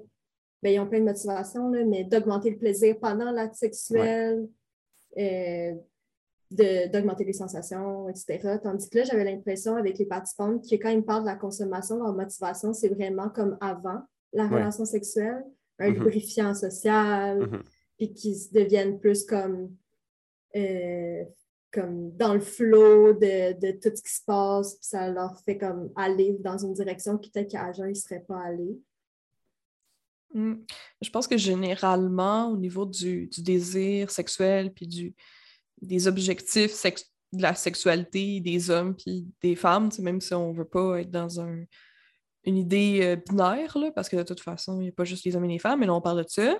[0.62, 4.48] ben, ils ont plein de motivations, là, mais d'augmenter le plaisir pendant l'acte sexuel,
[5.16, 5.74] euh,
[6.50, 8.58] d'augmenter les sensations, etc.
[8.62, 11.36] Tandis que là, j'avais l'impression avec les participantes que quand ils me parlent de la
[11.36, 14.00] consommation, leur motivation, c'est vraiment comme avant
[14.32, 14.54] la Ouais.
[14.54, 15.44] relation sexuelle,
[15.78, 15.94] un Mhm.
[15.94, 17.62] lubrifiant social, Mhm.
[17.98, 19.74] puis qui se deviennent plus comme,
[20.56, 21.24] euh,
[21.70, 25.58] comme dans le flow de, de tout ce qui se passe, puis ça leur fait
[25.58, 28.78] comme aller dans une direction qui peut-être qu'à jeun, ils ne seraient pas allés.
[30.34, 30.54] Mm.
[31.00, 35.14] Je pense que généralement, au niveau du, du désir sexuel puis du,
[35.82, 36.74] des objectifs
[37.32, 41.40] de la sexualité des hommes puis des femmes, même si on veut pas être dans
[41.40, 41.64] un,
[42.44, 45.36] une idée euh, binaire, parce que de toute façon, il n'y a pas juste les
[45.36, 46.58] hommes et les femmes, mais là, on parle de ça,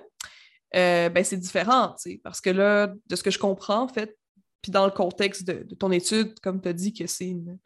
[0.75, 4.15] euh, ben, c'est différent, parce que là, de ce que je comprends, en fait,
[4.61, 7.57] puis dans le contexte de, ton étude, comme tu as dit que c'est une,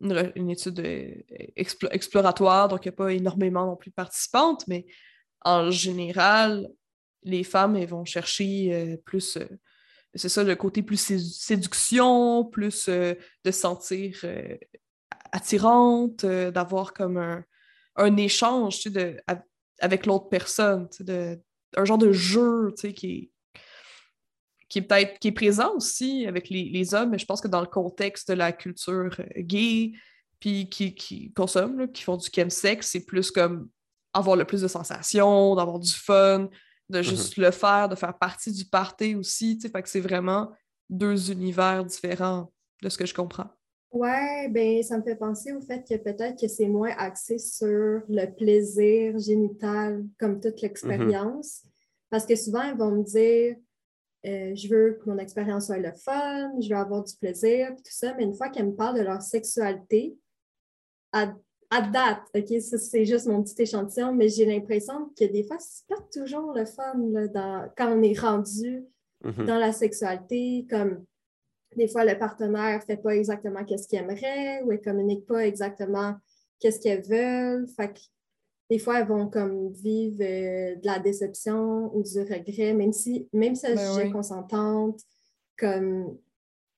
[0.00, 1.14] une, étude euh,
[1.56, 4.86] explo- exploratoire, donc il n'y a pas énormément non plus de participantes, mais
[5.44, 6.68] en général,
[7.22, 9.38] les femmes, elles vont chercher plus,
[10.18, 13.14] c'est ça, le côté plus sé- séduction, plus euh,
[13.44, 14.56] de se sentir euh,
[15.32, 17.44] attirante, euh, d'avoir comme un,
[17.96, 18.80] un échange
[19.80, 21.38] avec l'autre personne, de,
[21.76, 23.30] un genre de jeu qui est,
[24.68, 27.60] qui peut-être qui est présent aussi avec les, les hommes, mais je pense que dans
[27.60, 29.92] le contexte de la culture gay,
[30.40, 33.68] puis qui, qui consomment, qui font du chemsex, c'est plus comme
[34.12, 36.48] avoir le plus de sensations, d'avoir du fun,
[36.88, 39.56] de juste le faire, de faire partie du party aussi.
[39.56, 40.50] tu sais, Fait que c'est vraiment
[40.88, 43.50] deux univers différents de ce que je comprends.
[43.90, 48.02] Ouais, ben ça me fait penser au fait que peut-être que c'est moins axé sur
[48.08, 51.62] le plaisir génital comme toute l'expérience.
[52.10, 53.56] Parce que souvent, ils vont me dire
[54.26, 57.82] euh, je veux que mon expérience soit le fun, je veux avoir du plaisir, tout
[57.84, 60.18] ça, mais une fois qu'elles me parlent de leur sexualité,
[61.12, 61.32] à,
[61.70, 65.58] à date, OK, ça c'est juste mon petit échantillon, mais j'ai l'impression que des fois,
[65.58, 68.84] c'est pas toujours le fun là, dans- quand on est rendu
[69.24, 69.46] Mhm.
[69.46, 71.04] dans la sexualité, comme
[71.76, 76.14] des fois le partenaire fait pas exactement qu'est-ce qu'il aimerait ou elle communique pas exactement
[76.60, 77.66] qu'est-ce qu'elles veulent.
[77.76, 78.00] Fait que
[78.70, 83.28] des fois, elles vont comme vivre euh, de la déception ou du regret, même si
[83.32, 84.10] même si elles Ben oui.
[84.10, 85.00] consentantes,
[85.58, 86.16] comme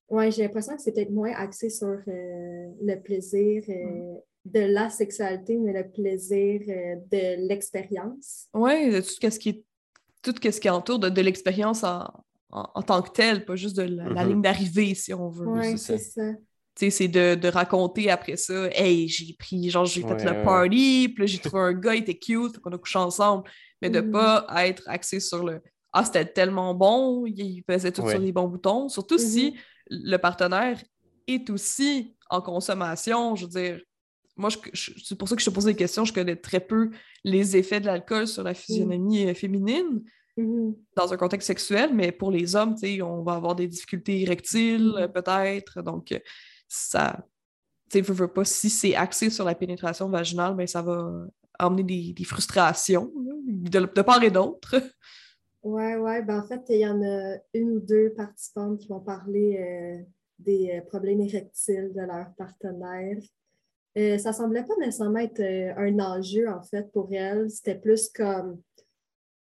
[0.09, 4.15] ouais, j'ai l'impression que c'est peut-être moins axé sur euh, le plaisir euh,
[4.45, 8.49] de la sexualité, mais le plaisir euh, de l'expérience.
[8.55, 9.65] Oui, de tout ce qui est
[10.23, 12.05] tout ce qui entoure de, de l'expérience en,
[12.51, 14.29] en, en tant que telle, pas juste de la, la Mhm.
[14.29, 15.47] ligne d'arrivée, si on veut.
[15.47, 16.23] Ouais, c'est ça.
[16.77, 20.43] Tu sais, c'est de, de raconter après ça, hey, j'ai pris, genre, j'ai fait le
[20.43, 23.51] party, puis là, j'ai trouvé un gars, il était cute, qu'on a couché ensemble,
[23.83, 24.11] mais de Mhm.
[24.11, 25.61] pas être axé sur le
[25.93, 28.11] ah, c'était tellement bon, il pesait tout Ouais.
[28.11, 29.59] sur les bons boutons, surtout si Mhm.
[29.91, 30.81] le partenaire
[31.27, 33.81] est aussi en consommation, je veux dire.
[34.41, 36.05] Moi, c'est pour ça que je te pose des questions.
[36.05, 36.91] Je connais très peu
[37.25, 40.03] les effets de l'alcool sur la physionomie euh, féminine.
[40.37, 40.75] Mhm.
[40.97, 44.23] dans un contexte sexuel, mais pour les hommes, tu sais, on va avoir des difficultés
[44.23, 44.97] érectiles, Mhm.
[45.03, 45.83] euh, peut-être.
[45.83, 46.19] Donc, euh,
[46.67, 47.27] ça,
[47.91, 51.27] tu sais, veux, veux pas, si c'est axé sur la pénétration vaginale, ben, ça va
[51.59, 54.77] amener des, des frustrations là, de, de part et d'autre.
[55.63, 56.23] Ouais, ouais.
[56.23, 60.03] Ben, en fait, il y en a une ou deux participantes qui vont parler euh,
[60.39, 63.19] des problèmes érectiles de leur partenaire.
[63.99, 67.51] Euh, ça semblait pas nécessairement être euh, un enjeu, en fait, pour elles.
[67.51, 68.61] C'était plus comme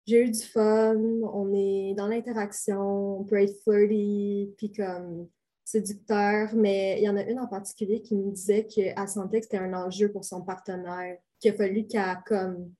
[0.06, 0.96] j'ai eu du fun,
[1.32, 5.28] on est dans l'interaction, on peut être flirty, puis comme
[5.64, 9.44] séducteur, mais il y en a une en particulier qui me disait qu'elle sentait que
[9.46, 12.72] c'était un enjeu pour son partenaire, qu'il a fallu qu'elle comme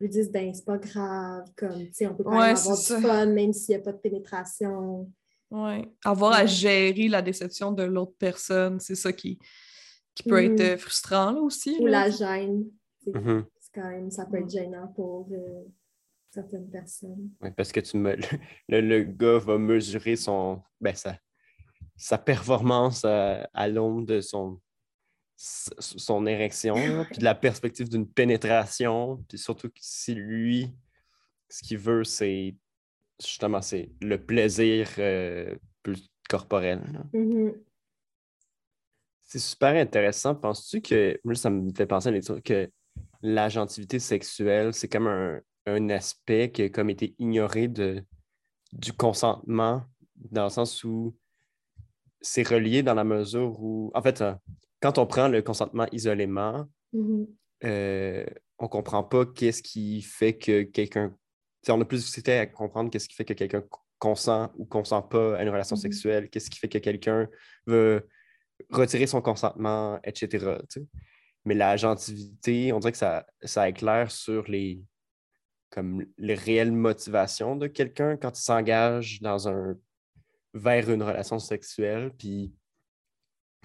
[0.00, 2.76] lui dise ben c'est pas grave, comme tu sais, on peut quand Ouais, même avoir
[2.76, 3.00] du ça.
[3.00, 5.08] fun même s'il n'y a pas de pénétration.
[5.52, 5.88] Ouais.
[6.04, 9.38] Avoir à gérer la déception de l'autre personne, c'est ça qui,
[10.16, 11.76] qui peut être euh, frustrant là, aussi.
[11.80, 12.08] Ou là.
[12.08, 12.64] la gêne.
[13.04, 13.12] C'est
[13.72, 15.64] quand même, ça peut être gênant pour euh,
[16.30, 17.30] certaines personnes.
[17.40, 18.16] Ouais, parce que tu me...
[18.68, 21.16] le, le gars va mesurer son, ben, sa,
[21.96, 24.60] sa performance à, à l'aune de son,
[25.36, 30.74] son érection, puis de la perspective d'une pénétration, puis surtout que si lui,
[31.48, 32.56] ce qu'il veut, c'est
[33.20, 36.82] justement c'est le plaisir euh, plus corporel.
[39.26, 40.34] C'est super intéressant.
[40.34, 42.70] Penses-tu que, moi, ça me fait penser à trucs que
[43.22, 48.04] l'agentivité sexuelle, c'est comme un, un aspect qui a comme été ignoré de,
[48.72, 49.82] du consentement,
[50.14, 51.16] dans le sens où
[52.20, 54.34] c'est relié dans la mesure où, en fait, euh,
[54.80, 57.26] quand on prend le consentement isolément, Mhm.
[57.64, 58.24] euh,
[58.58, 61.14] on comprend pas qu'est-ce qui fait que quelqu'un.
[61.68, 64.64] On a plus de difficulté à comprendre qu'est-ce qui fait que quelqu'un co- consent ou
[64.66, 65.80] consent pas à une relation Mhm.
[65.82, 67.28] sexuelle, qu'est-ce qui fait que quelqu'un
[67.66, 68.06] veut
[68.70, 70.58] retirer son consentement, etc.
[71.44, 74.82] Mais la gentilité, on dirait que ça, ça éclaire sur les,
[75.70, 79.76] comme les réelles motivations de quelqu'un quand il s'engage dans
[80.54, 82.54] vers une relation sexuelle, puis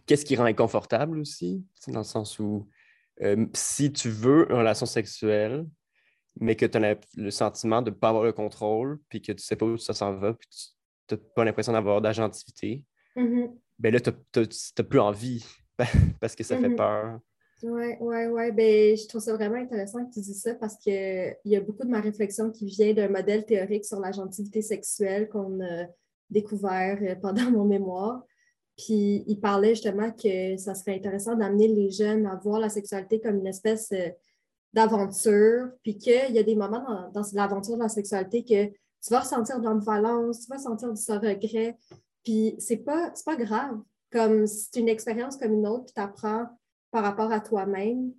[0.06, 2.68] qu'est-ce qui rend inconfortable aussi, dans le sens où
[3.22, 5.66] euh, si tu veux une relation sexuelle,
[6.40, 9.38] mais que tu as le sentiment de ne pas avoir le contrôle, puis que tu
[9.38, 10.50] ne sais pas où ça s'en va, puis
[11.08, 12.84] tu n'as pas l'impression d'avoir d'agentivité.
[13.82, 15.44] Ben là, tu n'as plus envie
[16.22, 16.76] parce que ça fait Mhm.
[16.76, 17.20] peur.
[17.64, 18.52] Oui, oui, oui.
[18.52, 21.84] Ben, je trouve ça vraiment intéressant que tu dis ça parce qu'il y a beaucoup
[21.84, 25.86] de ma réflexion qui vient d'un modèle théorique sur la gentilité sexuelle qu'on a
[26.30, 28.24] découvert euh, pendant mon mémoire.
[28.78, 33.20] Puis il parlait justement que ça serait intéressant d'amener les jeunes à voir la sexualité
[33.20, 34.10] comme une espèce euh,
[34.74, 39.10] d'aventure, puis qu'il y a des moments dans, dans l'aventure de la sexualité que tu
[39.10, 41.78] vas ressentir de l'ambivalence, tu vas sentir du regret,
[42.24, 43.80] puis c'est pas, pas grave.
[44.12, 46.48] Comme c'est une expérience comme une autre, puis tu apprends
[46.92, 48.14] par rapport à toi-même.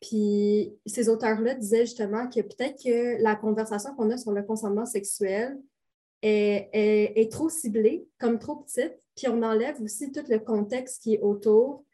[0.00, 4.86] Puis ces auteurs-là disaient justement que peut-être que la conversation qu'on a sur le consentement
[4.86, 5.58] sexuel
[6.22, 11.14] est, est- trop ciblée, comme trop petite, puis on enlève aussi tout le contexte qui
[11.14, 11.84] est autour.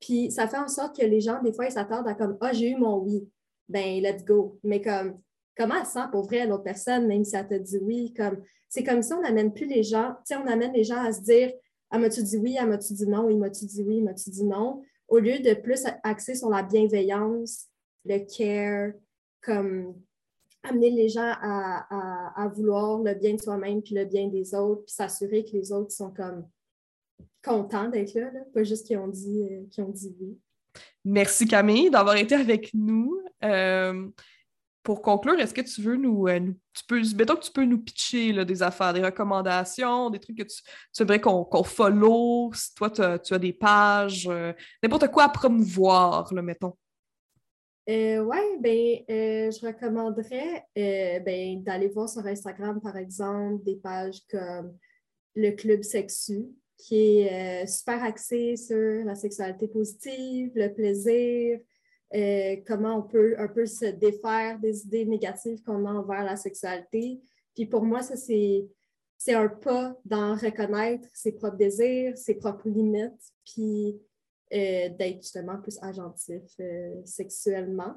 [0.00, 2.52] Puis ça fait en sorte que les gens, des fois, ils s'attardent à comme Ah,
[2.52, 3.28] j'ai eu mon oui.
[3.68, 4.58] Ben, let's go.
[4.62, 5.20] Mais comme,
[5.58, 8.14] comment elle sent pour vrai l'autre personne, même si elle te dit oui?
[8.16, 11.02] Comme, c'est comme si on n'amène plus les gens, tu sais, on amène les gens
[11.02, 11.52] à se dire
[11.90, 14.82] Ah, m'as-tu dit oui, ah, m'as-tu dit non, il m'a-tu dit oui, m'as-tu dit non,
[15.08, 17.66] au lieu de plus axer sur la bienveillance,
[18.04, 18.92] le care,
[19.42, 19.94] comme
[20.62, 21.86] amener les gens à,
[22.36, 25.72] à- vouloir le bien de soi-même puis le bien des autres, puis s'assurer que les
[25.72, 26.46] autres sont comme
[27.42, 30.38] contents d'être là, là, pas juste qu'ils ont dit, euh, qu'ils ont dit oui.
[31.04, 33.18] Merci Camille d'avoir été avec nous.
[33.44, 34.08] Euh,
[34.82, 37.64] pour conclure, est-ce que tu veux nous, euh, nous- tu peux, mettons que tu peux
[37.64, 42.90] nous pitcher des affaires, des recommandations, des trucs que tu, aimerais qu'on follow, si toi
[42.90, 44.52] tu as, tu as des pages, euh,
[44.82, 46.74] n'importe quoi à promouvoir, là, mettons.
[47.88, 54.76] Euh, oui, ben, je recommanderais ben, d'aller voir sur Instagram, par exemple, des pages comme
[55.34, 61.60] le Club Sexu, qui est super axé sur la sexualité positive, le plaisir,
[62.14, 66.36] euh, comment on peut un peu se défaire des idées négatives qu'on a envers la
[66.36, 67.20] sexualité.
[67.54, 68.68] Puis pour moi, ça, c'est,
[69.28, 74.00] un pas dans reconnaître ses propres désirs, ses propres limites, puis
[74.54, 77.94] euh, d'être justement plus agentif euh, sexuellement.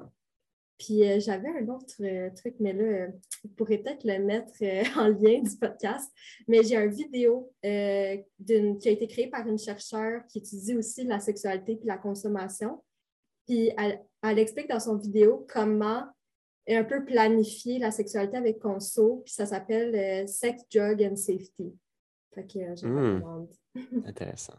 [0.78, 1.94] Puis j'avais un autre
[2.34, 3.08] truc, mais là, euh,
[3.44, 4.52] je pourrais peut-être le mettre
[4.98, 6.12] en lien du podcast.
[6.48, 11.20] Mais j'ai une vidéo qui a été créée par une chercheure qui étudie aussi la
[11.20, 12.82] sexualité puis la consommation.
[13.46, 16.04] Puis elle, elle explique dans son vidéo comment
[16.68, 19.22] un peu planifier la sexualité avec conso.
[19.24, 21.74] Puis ça s'appelle euh, Sex, Drug and Safety.
[22.34, 22.96] Fait que euh, je Mm.
[23.16, 23.48] recommande.
[24.06, 24.54] Intéressant.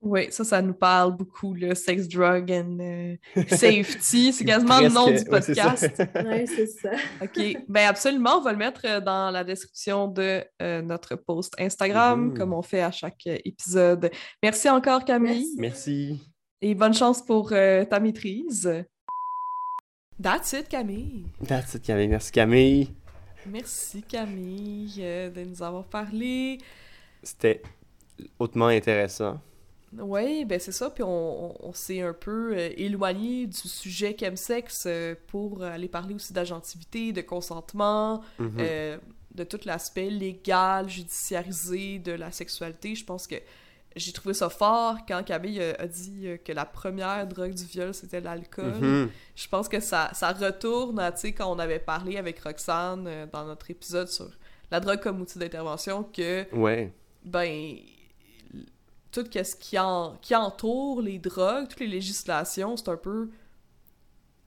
[0.00, 3.16] Oui, ça, ça nous parle beaucoup, le sex, drug and euh,
[3.48, 4.34] safety.
[4.34, 6.02] C'est quasiment le nom du podcast.
[6.26, 6.90] oui, c'est ça.
[7.22, 7.56] OK.
[7.68, 12.26] Ben absolument, on va le mettre euh, dans la description de euh, notre post Instagram,
[12.32, 12.36] Mhm.
[12.36, 14.10] comme on fait à chaque épisode.
[14.42, 15.54] Merci encore, Camille.
[15.56, 16.20] Merci.
[16.66, 18.84] Et bonne chance pour ta maîtrise.
[20.22, 21.26] That's it, Camille.
[21.46, 22.08] That's it, Camille.
[22.08, 22.94] Merci, Camille.
[23.46, 26.56] Merci, Camille, de nous avoir parlé.
[27.22, 27.60] C'était
[28.38, 29.40] hautement intéressant.
[29.98, 30.88] Oui, ben c'est ça.
[30.88, 35.88] Puis on, on- on s'est un peu euh, éloigné du sujet chemsex euh, pour aller
[35.88, 38.56] parler aussi d'agentivité, de consentement, Mhm.
[38.58, 38.98] euh,
[39.34, 42.94] de tout l'aspect légal, judiciarisé de la sexualité.
[42.94, 43.36] Je pense que
[43.96, 47.64] j'ai trouvé ça fort quand Camille euh, a dit euh, que la première drogue du
[47.64, 48.74] viol, c'était l'alcool.
[48.80, 49.10] Mhm.
[49.36, 53.06] Je pense que ça, ça retourne à, tu sais, quand on avait parlé avec Roxane
[53.06, 54.28] euh, dans notre épisode sur
[54.70, 56.92] la drogue comme outil d'intervention, que Ouais.
[57.24, 57.76] ben
[59.12, 63.30] tout ce qui, en, qui entoure les drogues, toutes les législations, c'est un peu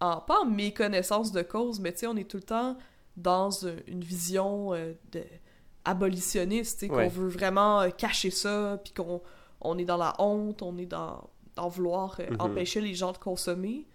[0.02, 2.78] en, pas en méconnaissance de cause, mais tu sais, on est tout le temps
[3.16, 5.24] dans un- une vision euh, de
[5.86, 7.04] abolitionniste, tu sais, Ouais.
[7.06, 9.22] qu'on veut vraiment cacher ça, puis qu'on
[9.62, 12.38] on est dans la honte, on est dans, dans vouloir euh, Mhm.
[12.42, 13.86] empêcher les gens de consommer,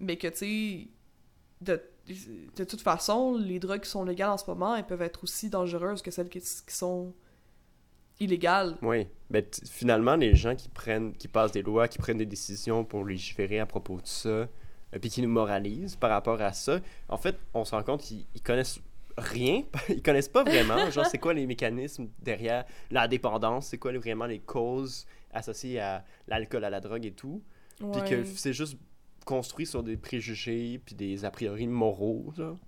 [0.00, 0.88] mais que tu sais,
[1.60, 1.82] de,
[2.56, 5.48] de toute façon, les drogues qui sont légales en ce moment, elles peuvent être aussi
[5.50, 7.14] dangereuses que celles qui, qui sont
[8.20, 8.76] illégales.
[8.82, 9.06] Oui.
[9.30, 12.84] Ben, t- finalement, les gens qui prennent, qui passent des lois, qui prennent des décisions
[12.84, 14.48] pour légiférer à propos de ça, euh,
[15.00, 18.26] puis qui nous moralisent par rapport à ça, en fait, on se rend compte qu'ils
[18.34, 18.78] ils connaissent
[19.16, 23.92] rien, ils connaissent pas vraiment, genre, c'est quoi les mécanismes derrière la dépendance, c'est quoi
[23.92, 27.42] vraiment les causes associées à l'alcool, à la drogue et tout,
[27.78, 28.78] puis que c'est juste
[29.24, 32.58] construit sur des préjugés, puis des a priori moraux, genre.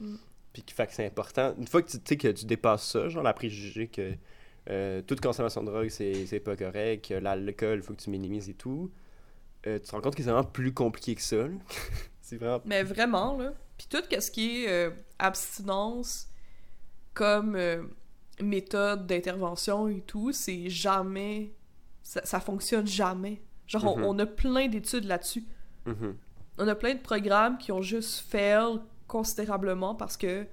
[0.00, 0.16] Mm.
[0.52, 1.54] Puis qui fait que c'est important.
[1.58, 4.14] Une fois que tu sais que tu dépasses ça, genre la préjugé que
[4.68, 8.54] euh, toute consommation de drogue, c'est pas correct, que l'alcool, faut que tu minimises et
[8.54, 8.90] tout,
[9.66, 11.46] euh, tu te rends compte que c'est vraiment plus compliqué que ça.
[12.20, 12.60] c'est vraiment.
[12.64, 13.52] Mais vraiment, là.
[13.80, 16.28] Puis tout ce qui est euh, abstinence
[17.14, 17.82] comme euh,
[18.38, 21.54] méthode d'intervention et tout, c'est jamais...
[22.02, 23.40] Ça, ça fonctionne jamais.
[23.66, 24.04] Genre, on- Mhm.
[24.04, 25.44] on, a plein d'études là-dessus.
[25.86, 26.14] Mhm.
[26.58, 30.46] On a plein de programmes qui ont juste fail considérablement parce que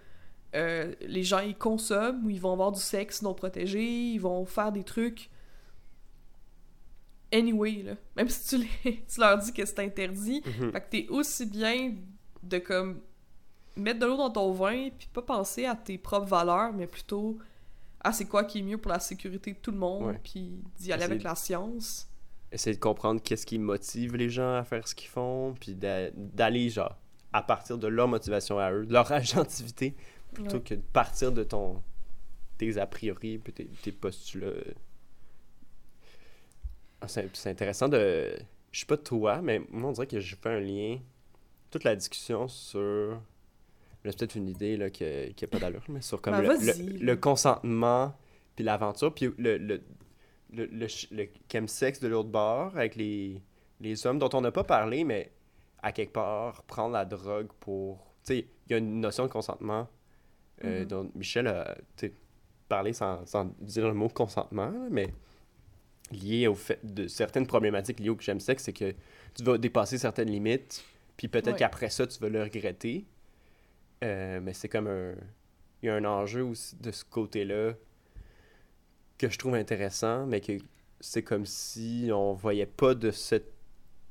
[0.55, 4.45] euh, les gens, ils consomment ou ils vont avoir du sexe non protégé, ils vont
[4.45, 5.29] faire des trucs...
[7.33, 7.95] Anyway, là.
[8.15, 10.71] Même si tu, les- tu leur dis que c'est interdit, Mhm.
[10.71, 11.93] fait que t'es aussi bien
[12.43, 13.01] de comme
[13.77, 17.37] mettre de l'eau dans ton vin puis pas penser à tes propres valeurs, mais plutôt
[18.01, 20.19] à c'est quoi qui est mieux pour la sécurité de tout le monde, Ouais.
[20.23, 22.09] puis d'y aller Essayer avec de- la science.
[22.51, 26.11] Essayer de comprendre qu'est-ce qui motive les gens à faire ce qu'ils font, puis d'a-
[26.11, 26.95] d'aller, genre,
[27.33, 29.95] à partir de leur motivation à eux, de leur agentivité,
[30.33, 30.61] plutôt Ouais.
[30.63, 31.81] que de partir de ton
[32.57, 34.53] tes a priori, puis tes, tes postulats.
[37.01, 38.35] Ah, C'est c'est intéressant de.
[38.71, 40.99] Je sais pas toi, mais moi, on dirait que j'ai fait un lien.
[41.71, 43.19] Toute la discussion sur.
[44.13, 46.57] Peut-être une idée là, qui n'a pas d'allure, mais sur comme Ben,
[46.99, 48.13] le, consentement,
[48.55, 49.81] puis l'aventure, puis le, le,
[50.53, 53.41] le, le, ch- le chemsex de l'autre bord avec les,
[53.81, 55.31] les hommes dont on n'a pas parlé, mais
[55.83, 57.97] à quelque part, prendre la drogue pour.
[58.25, 59.87] Tu sais, il y a une notion de consentement
[60.63, 60.85] euh, Mhm.
[60.87, 61.77] dont Michel a
[62.67, 65.07] parlé sans, sans dire le mot consentement, mais
[66.11, 68.93] lié au fait de certaines problématiques liées au chemsex, c'est que
[69.35, 70.83] tu vas dépasser certaines limites,
[71.15, 71.59] puis peut-être Ouais.
[71.59, 73.05] qu'après ça, tu vas le regretter.
[74.03, 75.13] Euh, mais c'est comme un.
[75.81, 77.73] Il y a un enjeu aussi de ce côté-là
[79.17, 80.53] que je trouve intéressant, mais que
[80.99, 83.53] c'est comme si on voyait pas de cette.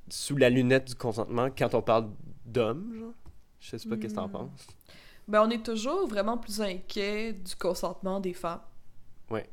[0.08, 2.10] sous la lunette du consentement quand on parle
[2.44, 3.12] d'hommes, genre.
[3.60, 4.32] Je sais pas qu'est-ce que t'en Hmm.
[4.32, 4.66] penses.
[5.26, 8.60] Ben, on est toujours vraiment plus inquiet du consentement des femmes.
[9.28, 9.48] Ouais.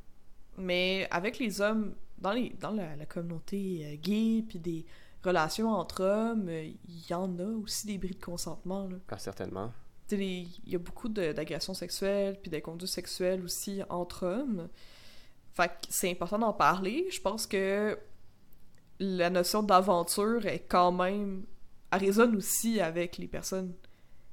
[0.58, 4.86] Mais avec les hommes, dans, les, dans la, la communauté euh, gay, puis des
[5.24, 6.78] relations entre hommes, il
[7.10, 8.98] y en a aussi des bris de consentement, là.
[9.10, 9.72] Ah, certainement.
[10.12, 14.70] Il y a beaucoup d'agressions sexuelles puis d'inconduites sexuelles aussi entre hommes.
[15.54, 17.08] Fait que c'est important d'en parler.
[17.12, 17.98] Je pense que
[19.00, 21.46] la notion d'aventure est quand même...
[21.92, 23.74] Elle résonne aussi avec les personnes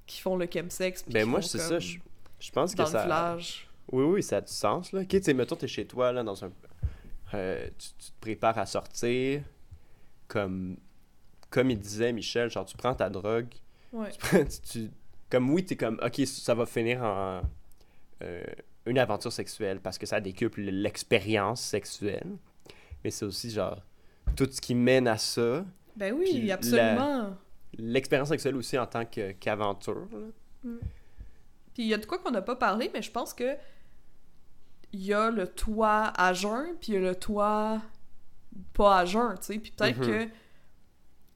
[0.06, 1.04] qui font le chemsex.
[1.08, 1.78] Ben moi, c'est ça.
[1.78, 1.98] Je,
[2.38, 2.98] je pense que Dans ça.
[2.98, 3.68] le village.
[3.92, 5.00] Oui, oui, ça a du sens, là.
[5.00, 6.52] Ok, tu sais, mettons, t'es chez toi, là, dans un...
[7.34, 9.42] euh, tu, tu te prépares à sortir,
[10.28, 10.76] comme...
[11.50, 13.48] Comme il disait, Michel, genre, tu prends ta drogue,
[13.92, 14.10] Ouais.
[14.12, 14.90] tu prends- tu- tu-
[15.30, 17.42] Comme, oui, t'es comme, ok, ça va finir en...
[18.22, 18.42] euh,
[18.86, 22.26] une aventure sexuelle, parce que ça décuple l'expérience sexuelle,
[23.04, 23.80] mais c'est aussi, genre,
[24.36, 25.64] tout ce qui mène à ça,
[25.96, 27.36] Ben oui, absolument.
[27.78, 30.70] l'expérience sexuelle aussi en tant qu'aventure, là.
[31.74, 33.56] Puis il y a de quoi qu'on n'a pas parlé, mais je pense que
[34.92, 37.80] il y a le toit à jeun, puis il y a le toit
[38.74, 39.58] pas à jeun, tu sais.
[39.58, 40.06] Puis peut-être Mhm.
[40.06, 40.28] que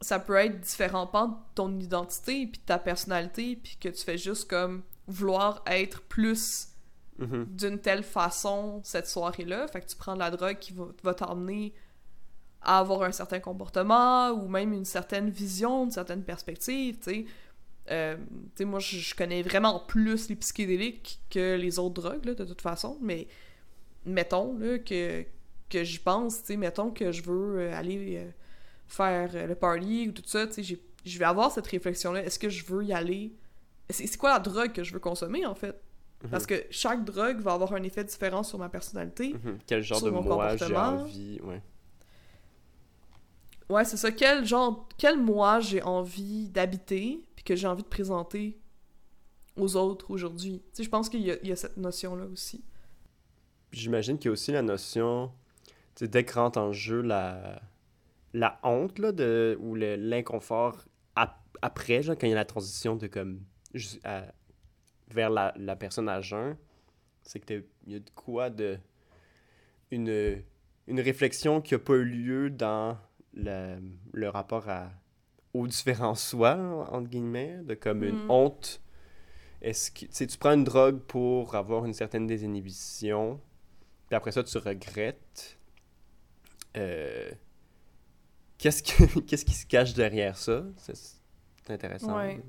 [0.04, 4.04] ça peut être différent pas de ton identité puis de ta personnalité puis que tu
[4.04, 6.74] fais juste comme vouloir être plus
[7.18, 7.46] Mhm.
[7.50, 9.68] d'une telle façon cette soirée-là.
[9.68, 11.72] Fait que tu prends de la drogue qui va, va t'emmener
[12.60, 17.24] à avoir un certain comportement ou même une certaine vision, une certaine perspective, tu sais.
[17.90, 18.16] Euh,
[18.60, 22.96] moi, je, connais vraiment plus les psychédéliques que les autres drogues, là, de toute façon,
[23.02, 23.28] mais
[24.06, 25.24] mettons là, que,
[25.68, 28.30] que j'y pense, tu sais, mettons que je veux euh, aller euh,
[28.94, 32.24] faire euh, le party ou tout ça, tu sais, je vais avoir cette réflexion-là.
[32.24, 33.34] Est-ce que je veux y aller?
[33.90, 35.78] C'est quoi la drogue que je veux consommer, en fait?
[36.30, 39.34] Parce que chaque drogue va avoir un effet différent sur ma personnalité.
[39.34, 39.58] Mhm.
[39.66, 41.60] Quel genre Sur de mon moi j'ai envie, ouais.
[43.68, 44.10] Ouais, c'est ça.
[44.10, 48.58] Quel genre, quel moi j'ai envie d'habiter, puis que j'ai envie de présenter
[49.56, 50.62] aux autres aujourd'hui?
[50.66, 52.64] Tu sais, je pense qu'il y, y a cette notion-là aussi.
[53.72, 55.30] J'imagine qu'il y a aussi la notion,
[55.94, 57.60] tu sais, dès que rentre en jeu la,
[58.34, 60.84] la honte, là, de, ou l'inconfort
[61.16, 63.40] ap- après, genre, quand il y a la transition de comme,
[64.04, 64.26] à-
[65.08, 66.56] vers la, la personne à jeun,
[67.22, 68.78] c'est que il y a de quoi de.
[69.90, 70.42] Une,
[70.88, 72.98] une réflexion qui n'a pas eu lieu dans
[73.34, 73.78] le,
[74.12, 74.90] le rapport à,
[75.52, 76.56] aux différents soi,
[76.90, 78.30] entre guillemets, de comme une Mm.
[78.30, 78.80] honte.
[79.62, 83.40] Est-ce que tu prends une drogue pour avoir une certaine désinhibition,
[84.08, 85.58] puis après ça, tu regrettes.
[86.76, 87.30] Euh,
[88.58, 90.64] Qu'est-ce que- qu'est-ce qui se cache derrière ça?
[90.78, 92.16] C'est c'est intéressant.
[92.16, 92.40] Ouais.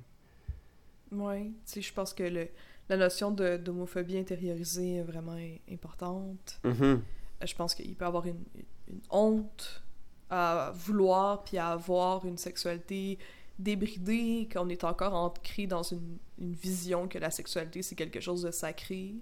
[1.11, 2.49] Ouais, tu sais, je pense que le,
[2.89, 6.59] la notion de- d'homophobie intériorisée est vraiment i- importante.
[6.63, 6.83] Mhm.
[6.83, 8.43] Euh, Je pense qu'il peut y avoir une,
[8.89, 9.83] une honte
[10.29, 13.17] à vouloir puis à avoir une sexualité
[13.59, 18.41] débridée, qu'on est encore ancré dans une, une vision que la sexualité c'est quelque chose
[18.41, 19.15] de sacré.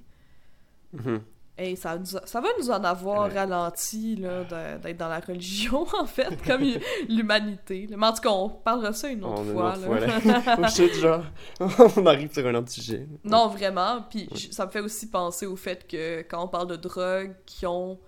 [0.93, 1.21] Mhm.
[1.55, 3.33] Hey, ça, nous a- ça va nous en avoir Ouais.
[3.39, 6.63] ralenti là, de- d'être dans la religion, en fait, comme
[7.07, 7.87] l'humanité.
[7.95, 9.73] Mais en tout cas, on parlera ça une autre On a une fois.
[9.73, 9.81] autre
[10.27, 10.41] là.
[10.41, 10.67] fois, là.
[10.69, 11.23] Shit, genre,
[11.97, 13.07] on arrive sur un autre sujet.
[13.23, 14.01] Non, vraiment.
[14.09, 17.67] Puis ça me fait aussi penser au fait que quand on parle de drogues qui
[17.67, 17.99] ont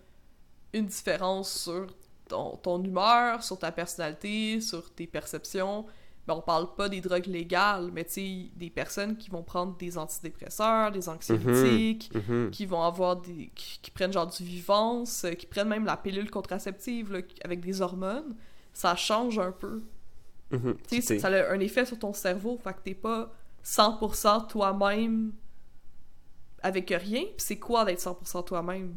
[0.74, 1.86] une différence sur
[2.28, 5.86] ton, ton humeur, sur ta personnalité, sur tes perceptions,
[6.28, 9.76] ben on parle pas des drogues légales, mais tu sais, des personnes qui vont prendre
[9.78, 12.50] des antidépresseurs, des anxiolytiques, Mhm.
[12.52, 13.52] qui vont avoir des.
[13.54, 17.60] qui, qui prennent genre du vivance, euh, qui prennent même la pilule contraceptive là, avec
[17.62, 18.36] des hormones,
[18.74, 19.84] ça change un peu.
[20.52, 20.78] Mhm.
[20.90, 23.32] Tu sais, ça a un effet sur ton cerveau, fait que t'es pas
[23.64, 25.32] 100% toi-même
[26.64, 27.24] avec rien.
[27.38, 28.96] C'est quoi d'être 100% toi-même?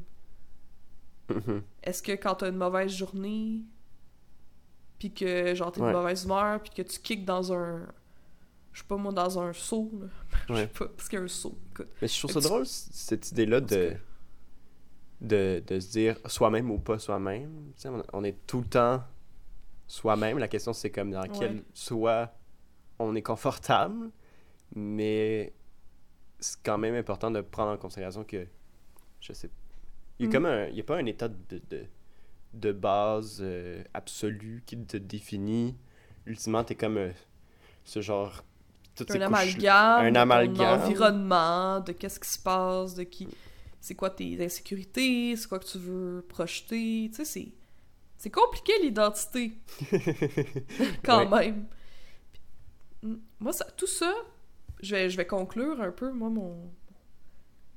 [1.31, 1.63] Mhm.
[1.83, 3.61] Est-ce que quand t'as une mauvaise journée,
[4.99, 5.93] puis que genre t'es de Ouais.
[5.93, 7.87] mauvaise humeur, puis que tu kicks dans un...
[8.73, 10.07] Je sais pas moi, dans un seau, là.
[10.49, 10.67] Je sais Ouais.
[10.69, 11.89] pas, parce qu'il y a un seau, écoute.
[12.03, 13.97] Mais je trouve ça tu- drôle, cette idée-là de,
[15.21, 17.73] de, de se dire soi-même ou pas soi-même.
[17.77, 19.03] Tu sais, on, est tout le temps
[19.87, 20.39] soi-même.
[20.39, 21.63] La question, c'est comme dans quel Ouais.
[21.75, 22.33] soi
[23.01, 24.11] on est confortable,
[24.75, 25.53] mais
[26.39, 28.47] c'est quand même important de prendre en considération que,
[29.21, 29.51] je sais,
[30.19, 30.33] il y a Mm.
[30.33, 31.85] comme un, il y a pas un état de, de,
[32.55, 35.77] de base euh, absolu qui te définit.
[36.27, 37.11] Ultimement, t'es comme euh,
[37.85, 38.45] ce genre...
[38.95, 40.81] toutes un amalgame, un amalgame.
[40.81, 43.29] environnement, de qu'est-ce qui se passe, de qui...
[43.81, 47.53] C'est quoi tes insécurités, c'est quoi que tu veux projeter, tu sais, c'est...
[48.21, 49.57] C'est compliqué l'identité,
[51.05, 51.69] quand même.
[52.33, 52.43] Puis,
[53.03, 54.13] mm, moi, ça, tout ça,
[54.83, 56.69] je vais, je vais conclure un peu, moi, mon...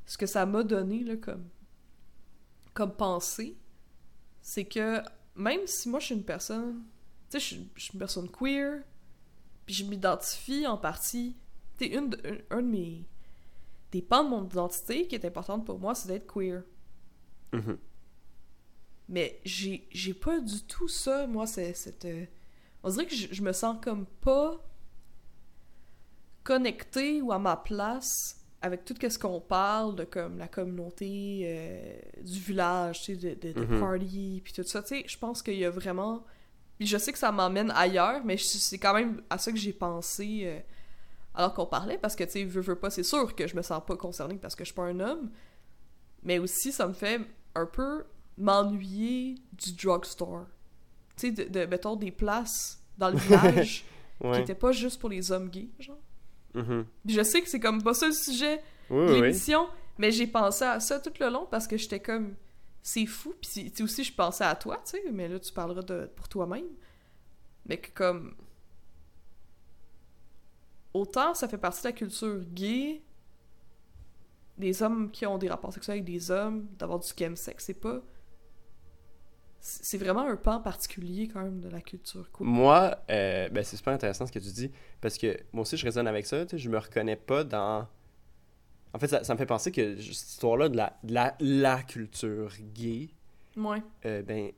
[0.08, 1.48] Ce que ça m'a donné, là, comme...
[2.74, 3.56] Comme pensée,
[4.42, 5.02] c'est que
[5.36, 6.84] même si moi, je suis une personne...
[7.30, 8.84] Tu sais, je suis- je suis une personne queer,
[9.66, 11.36] puis je m'identifie en partie.
[11.78, 13.06] Tu sais, une de- un, un de mes.
[13.92, 16.64] Des pans de mon identité qui est importante pour moi, c'est d'être queer.
[17.54, 17.78] Mhm.
[19.10, 22.06] Mais j'ai pas du tout ça, moi, c'est cette.
[22.06, 22.26] euh,
[22.84, 24.64] On dirait que je, je me sens comme pas
[26.44, 32.00] connectée ou à ma place avec tout ce qu'on parle de comme la communauté euh,
[32.24, 33.80] du village, tu sais, de, de, de Mhm.
[33.80, 34.82] party, puis tout ça.
[34.84, 36.24] Tu sais, je pense qu'il y a vraiment.
[36.78, 39.74] Puis je sais que ça m'emmène ailleurs, mais c'est quand même à ça que j'ai
[39.74, 40.60] pensé euh,
[41.34, 43.62] alors qu'on parlait, parce que, tu sais, veux, veux pas, c'est sûr que je me
[43.62, 45.32] sens pas concernée parce que je suis pas un homme,
[46.24, 47.22] mais aussi, ça me fait
[47.56, 48.04] un peu
[48.38, 50.46] m'ennuyer du drugstore.
[51.18, 53.86] Tu sais, de, de, mettons, des places dans le village
[54.36, 55.98] qui étaient pas juste pour les hommes gays, genre.
[56.54, 56.86] Mhm.
[57.06, 59.22] Puis je sais que c'est comme pas ça le sujet Oui, de oui.
[59.22, 62.36] l'émission, mais j'ai pensé à ça tout le long parce que j'étais comme
[62.84, 66.10] c'est fou puis aussi je pensais à toi tu sais mais là tu parleras de
[66.16, 66.66] pour toi-même
[67.68, 68.34] mais que comme
[70.94, 73.02] autant ça fait partie de la culture gay
[74.58, 78.02] des hommes qui ont des rapports sexuels avec des hommes d'avoir du chemsex c'est pas
[79.62, 82.46] c'est vraiment un pan particulier quand même de la culture queer.
[82.48, 85.86] Moi, euh, ben, c'est super intéressant ce que tu dis, parce que moi aussi, je
[85.86, 86.44] résonne avec ça.
[86.52, 87.88] Je me reconnais pas dans.
[88.94, 91.82] En fait, ça, ça me fait penser que cette histoire-là de la, de la, la
[91.84, 93.10] culture gay,
[93.56, 93.82] Ouais.
[94.06, 94.52] euh, ben,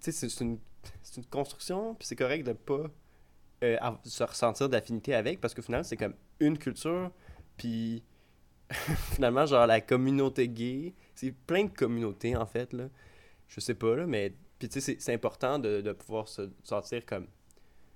[0.00, 0.58] c'est une,
[1.16, 2.84] une construction, puis c'est correct de pas
[3.64, 7.10] euh, se ressentir d'affinité avec, parce qu'au final, c'est comme une culture,
[7.56, 8.02] puis
[9.14, 12.84] finalement, genre, la communauté gay, c'est plein de communautés, en fait, là.
[13.48, 17.04] Je sais pas, là, mais, puis tu sais, c'est- important de, de pouvoir se sentir
[17.06, 17.26] comme...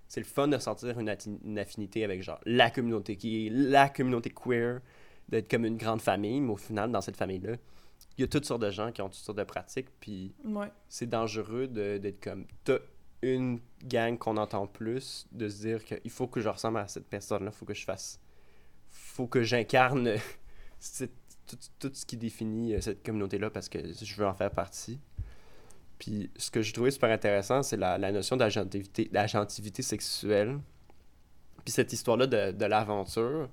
[0.09, 4.81] C'est le fun de sentir une, affinité avec, genre, la communauté gay, la communauté queer,
[5.29, 7.57] d'être comme une grande famille, mais au final, dans cette famille-là,
[8.19, 10.67] il y a toutes sortes de gens qui ont toutes sortes de pratiques, puis Ouais.
[10.89, 12.79] c'est dangereux d'être comme t'as
[13.23, 17.07] une gang qu'on entend plus de se dire qu'il faut que je ressemble à cette
[17.07, 18.19] personne là faut que je fasse
[18.89, 20.15] faut que j'incarne
[21.47, 24.51] tout, tout ce qui définit euh, cette communauté là parce que je veux en faire
[24.51, 24.99] partie
[26.01, 30.59] puis ce que je trouvais super intéressant c'est la, la notion d'agentivité sexuelle.
[31.65, 33.49] Puis cette histoire là de, de l'aventure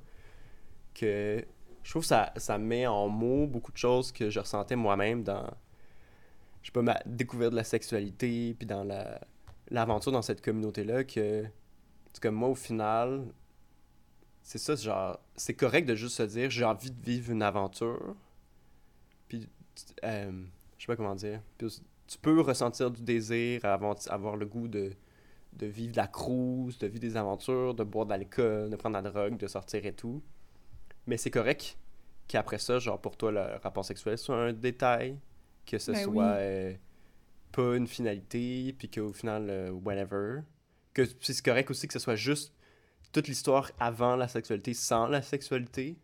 [0.95, 1.45] que
[1.83, 5.23] je trouve que ça, ça met en mots beaucoup de choses que je ressentais moi-même
[5.23, 5.45] dans
[6.63, 9.21] je sais pas, ma découverte de la sexualité, puis dans la
[9.69, 11.45] l'aventure dans cette communauté-là, que,
[12.13, 13.25] c'est comme moi, au final,
[14.41, 18.15] c'est ça, genre, c'est correct de juste se dire, j'ai envie de vivre une aventure,
[19.27, 19.47] puis,
[20.03, 20.45] euh,
[20.77, 21.41] je sais pas comment dire,
[22.07, 24.91] tu peux ressentir du désir, avoir, avoir le goût de,
[25.53, 28.97] de vivre de la cruise, de vivre des aventures, de boire de l'alcool, de prendre
[28.97, 30.21] de la drogue, de sortir et tout,
[31.05, 31.77] mais c'est correct
[32.27, 35.17] qu'après ça, genre, pour toi, le rapport sexuel soit un détail,
[35.65, 36.35] que ce Ben soit oui.
[36.39, 36.73] euh,
[37.51, 40.41] pas une finalité, puis qu'au final, euh, whatever.
[40.93, 42.53] Que c'est correct aussi que ce soit juste
[43.11, 45.97] toute l'histoire avant la sexualité, sans la sexualité.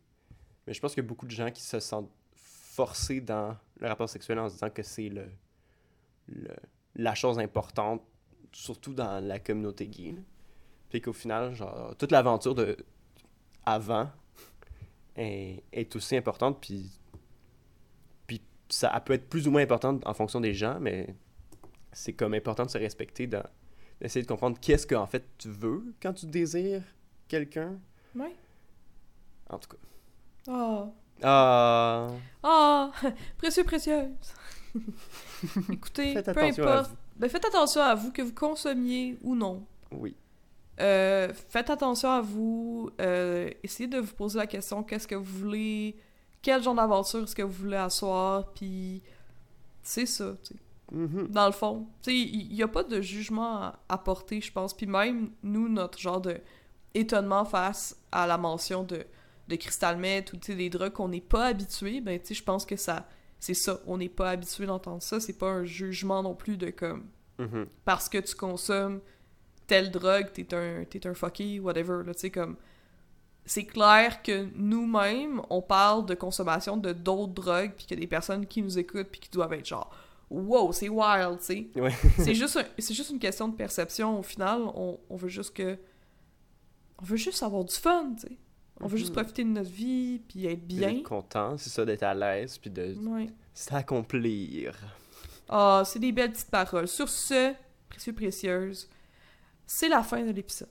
[0.66, 3.88] Mais je pense qu'il y a beaucoup de gens qui se sentent forcés dans le
[3.88, 5.28] rapport sexuel en se disant que c'est le,
[6.28, 6.55] le-
[6.95, 8.01] la chose importante,
[8.51, 10.15] surtout dans la communauté gay.
[10.89, 12.78] Puis qu'au final, genre, toute l'aventure de
[13.65, 14.09] avant
[15.15, 16.91] est, est aussi importante, puis
[18.28, 21.15] puis ça elle peut être plus ou moins importante en fonction des gens, mais
[21.91, 23.45] c'est comme important de se respecter, dans-
[24.01, 26.84] d'essayer de comprendre qu'est-ce que en fait tu veux quand tu désires
[27.28, 27.80] quelqu'un.
[28.15, 28.36] Ouais.
[29.49, 29.78] En tout cas.
[30.47, 30.89] Ah.
[31.24, 32.07] Ah,
[32.43, 32.91] Ah.
[33.38, 34.09] Précieux, précieuse.
[35.72, 36.91] Écoutez, Faites peu importe.
[37.18, 39.66] Ben, faites attention à vous, que vous consommiez ou non.
[39.91, 40.16] oui.
[40.80, 42.89] Euh, faites attention à vous.
[43.00, 45.96] euh, essayez de vous poser la question qu'est-ce que vous voulez,
[46.41, 49.04] quel genre d'aventure est-ce que vous voulez asseoir, puis
[49.84, 50.60] c'est ça, tu sais.
[50.91, 51.28] Mhm.
[51.30, 54.52] Dans le fond, tu sais, il n'y a pas de jugement à, à porter, je
[54.52, 54.74] pense.
[54.74, 56.38] Puis même nous, notre genre de
[56.96, 59.06] étonnement face à la mention de,
[59.48, 62.34] de crystal meth ou tu sais, des drogues qu'on n'est pas habitué, ben tu sais,
[62.34, 63.08] je pense que ça,
[63.44, 63.80] c'est ça.
[63.88, 65.20] On n'est pas habitué d'entendre ça.
[65.20, 67.06] C'est pas un jugement non plus de comme
[67.39, 67.66] Mhm.
[67.84, 69.02] parce que tu consommes
[69.68, 72.56] telle drogue, t'es un, t'es un fucky, whatever, là, tu sais, comme...
[73.46, 78.02] C'est clair que nous-mêmes, on parle de consommation de d'autres drogues, puis qu'il y a
[78.02, 79.89] des personnes qui nous écoutent, puis qui doivent être genre
[80.30, 81.68] «Wow, c'est wild, tu sais!
[81.76, 81.91] Ouais.
[82.20, 85.54] C'est juste, un- c'est juste une question de perception, au final, on, on veut juste
[85.54, 85.78] que...
[87.02, 88.38] On veut juste avoir du fun, tu sais!
[88.82, 89.15] On veut juste Mhm.
[89.15, 90.91] profiter de notre vie, puis être bien.
[90.93, 93.28] d'être content, c'est ça, d'être à l'aise, puis de Ouais.
[93.53, 94.76] s'accomplir.
[95.49, 96.88] Ah, c'est des belles petites paroles.
[96.88, 97.53] Sur ce,
[97.89, 98.89] précieux, précieuse,
[99.67, 100.69] c'est la fin de l'épisode.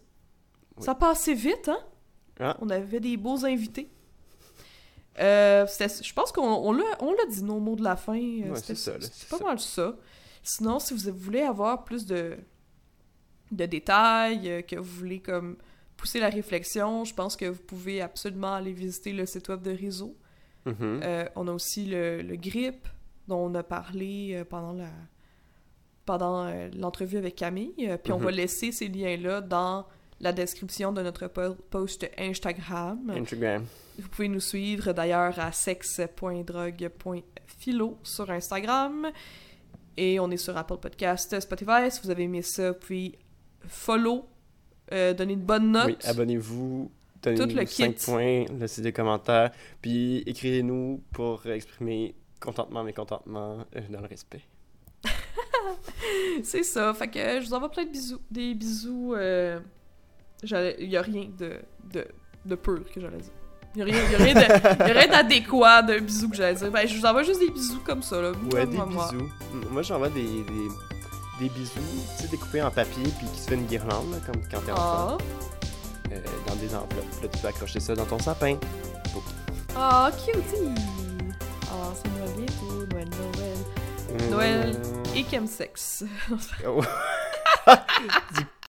[0.76, 0.84] Oui.
[0.84, 1.78] Ça passait vite, hein?
[2.40, 2.56] Ah.
[2.60, 3.88] On avait des beaux invités.
[5.20, 8.16] Euh, je pense qu'on on l'a on l'a dit, nos mots de la fin.
[8.18, 8.92] euh, Ouais, c'est ça,
[9.28, 9.44] pas ça.
[9.44, 9.94] mal ça.
[10.42, 12.38] Sinon, si vous voulez avoir plus de,
[13.50, 15.56] de détails, euh, que vous voulez comme
[16.02, 19.70] pousser la réflexion, je pense que vous pouvez absolument aller visiter le site web de
[19.70, 20.16] Réseau.
[20.66, 21.00] Mhm.
[21.04, 22.88] Euh, on a aussi le, le grip
[23.28, 24.88] dont on a parlé euh, pendant la
[26.04, 27.72] pendant euh, l'entrevue avec Camille.
[27.82, 28.24] Euh, puis on Mhm.
[28.24, 29.86] va laisser ces liens-là dans
[30.18, 33.08] la description de notre po- post Instagram.
[33.10, 33.64] Instagram.
[33.98, 39.12] Vous pouvez nous suivre d'ailleurs à sexe.drogue.philo sur Instagram.
[39.96, 41.88] Et on est sur Apple Podcast, Spotify.
[41.90, 43.16] Si vous avez aimé ça, puis
[43.68, 44.24] follow,
[44.92, 45.86] euh, donner une bonne note.
[45.86, 46.90] Oui, abonnez-vous,
[47.22, 48.04] donnez-nous 5 kit.
[48.04, 49.50] points, laissez des commentaires,
[49.80, 54.42] puis écrivez-nous pour exprimer contentement, mécontentement, euh, dans le respect.
[56.42, 56.92] C'est ça.
[56.94, 58.20] Fait que euh, je vous envoie plein de bisous.
[58.30, 59.14] Des bisous.
[59.14, 59.60] Euh...
[60.42, 61.60] Il y a rien de,
[61.92, 62.04] de,
[62.44, 63.32] de pur que j'allais dire.
[63.74, 66.70] Il y a rien, a de- d'adéquat d'un bisou que j'allais dire.
[66.70, 68.32] Ben, je vous envoie juste des bisous comme ça, là.
[68.52, 69.30] Ouais, des moi, bisous.
[69.70, 70.68] Moi, j'envoie des, des,
[71.38, 71.72] des bisous,
[72.16, 74.72] tu sais, découpés en papier, puis qui se fait une guirlande, là, comme quand t'es
[74.72, 75.18] enfant, Ah,
[76.12, 77.22] euh, dans des enveloppes.
[77.22, 78.56] Là, tu peux accrocher ça dans ton sapin.
[79.76, 80.74] ah, cutie!
[81.70, 83.08] Ah, c'est Noël bientôt, Noël,
[84.30, 84.30] Noël.
[84.30, 84.82] Noël
[85.14, 86.04] et chemsex.
[86.66, 86.80] Oh.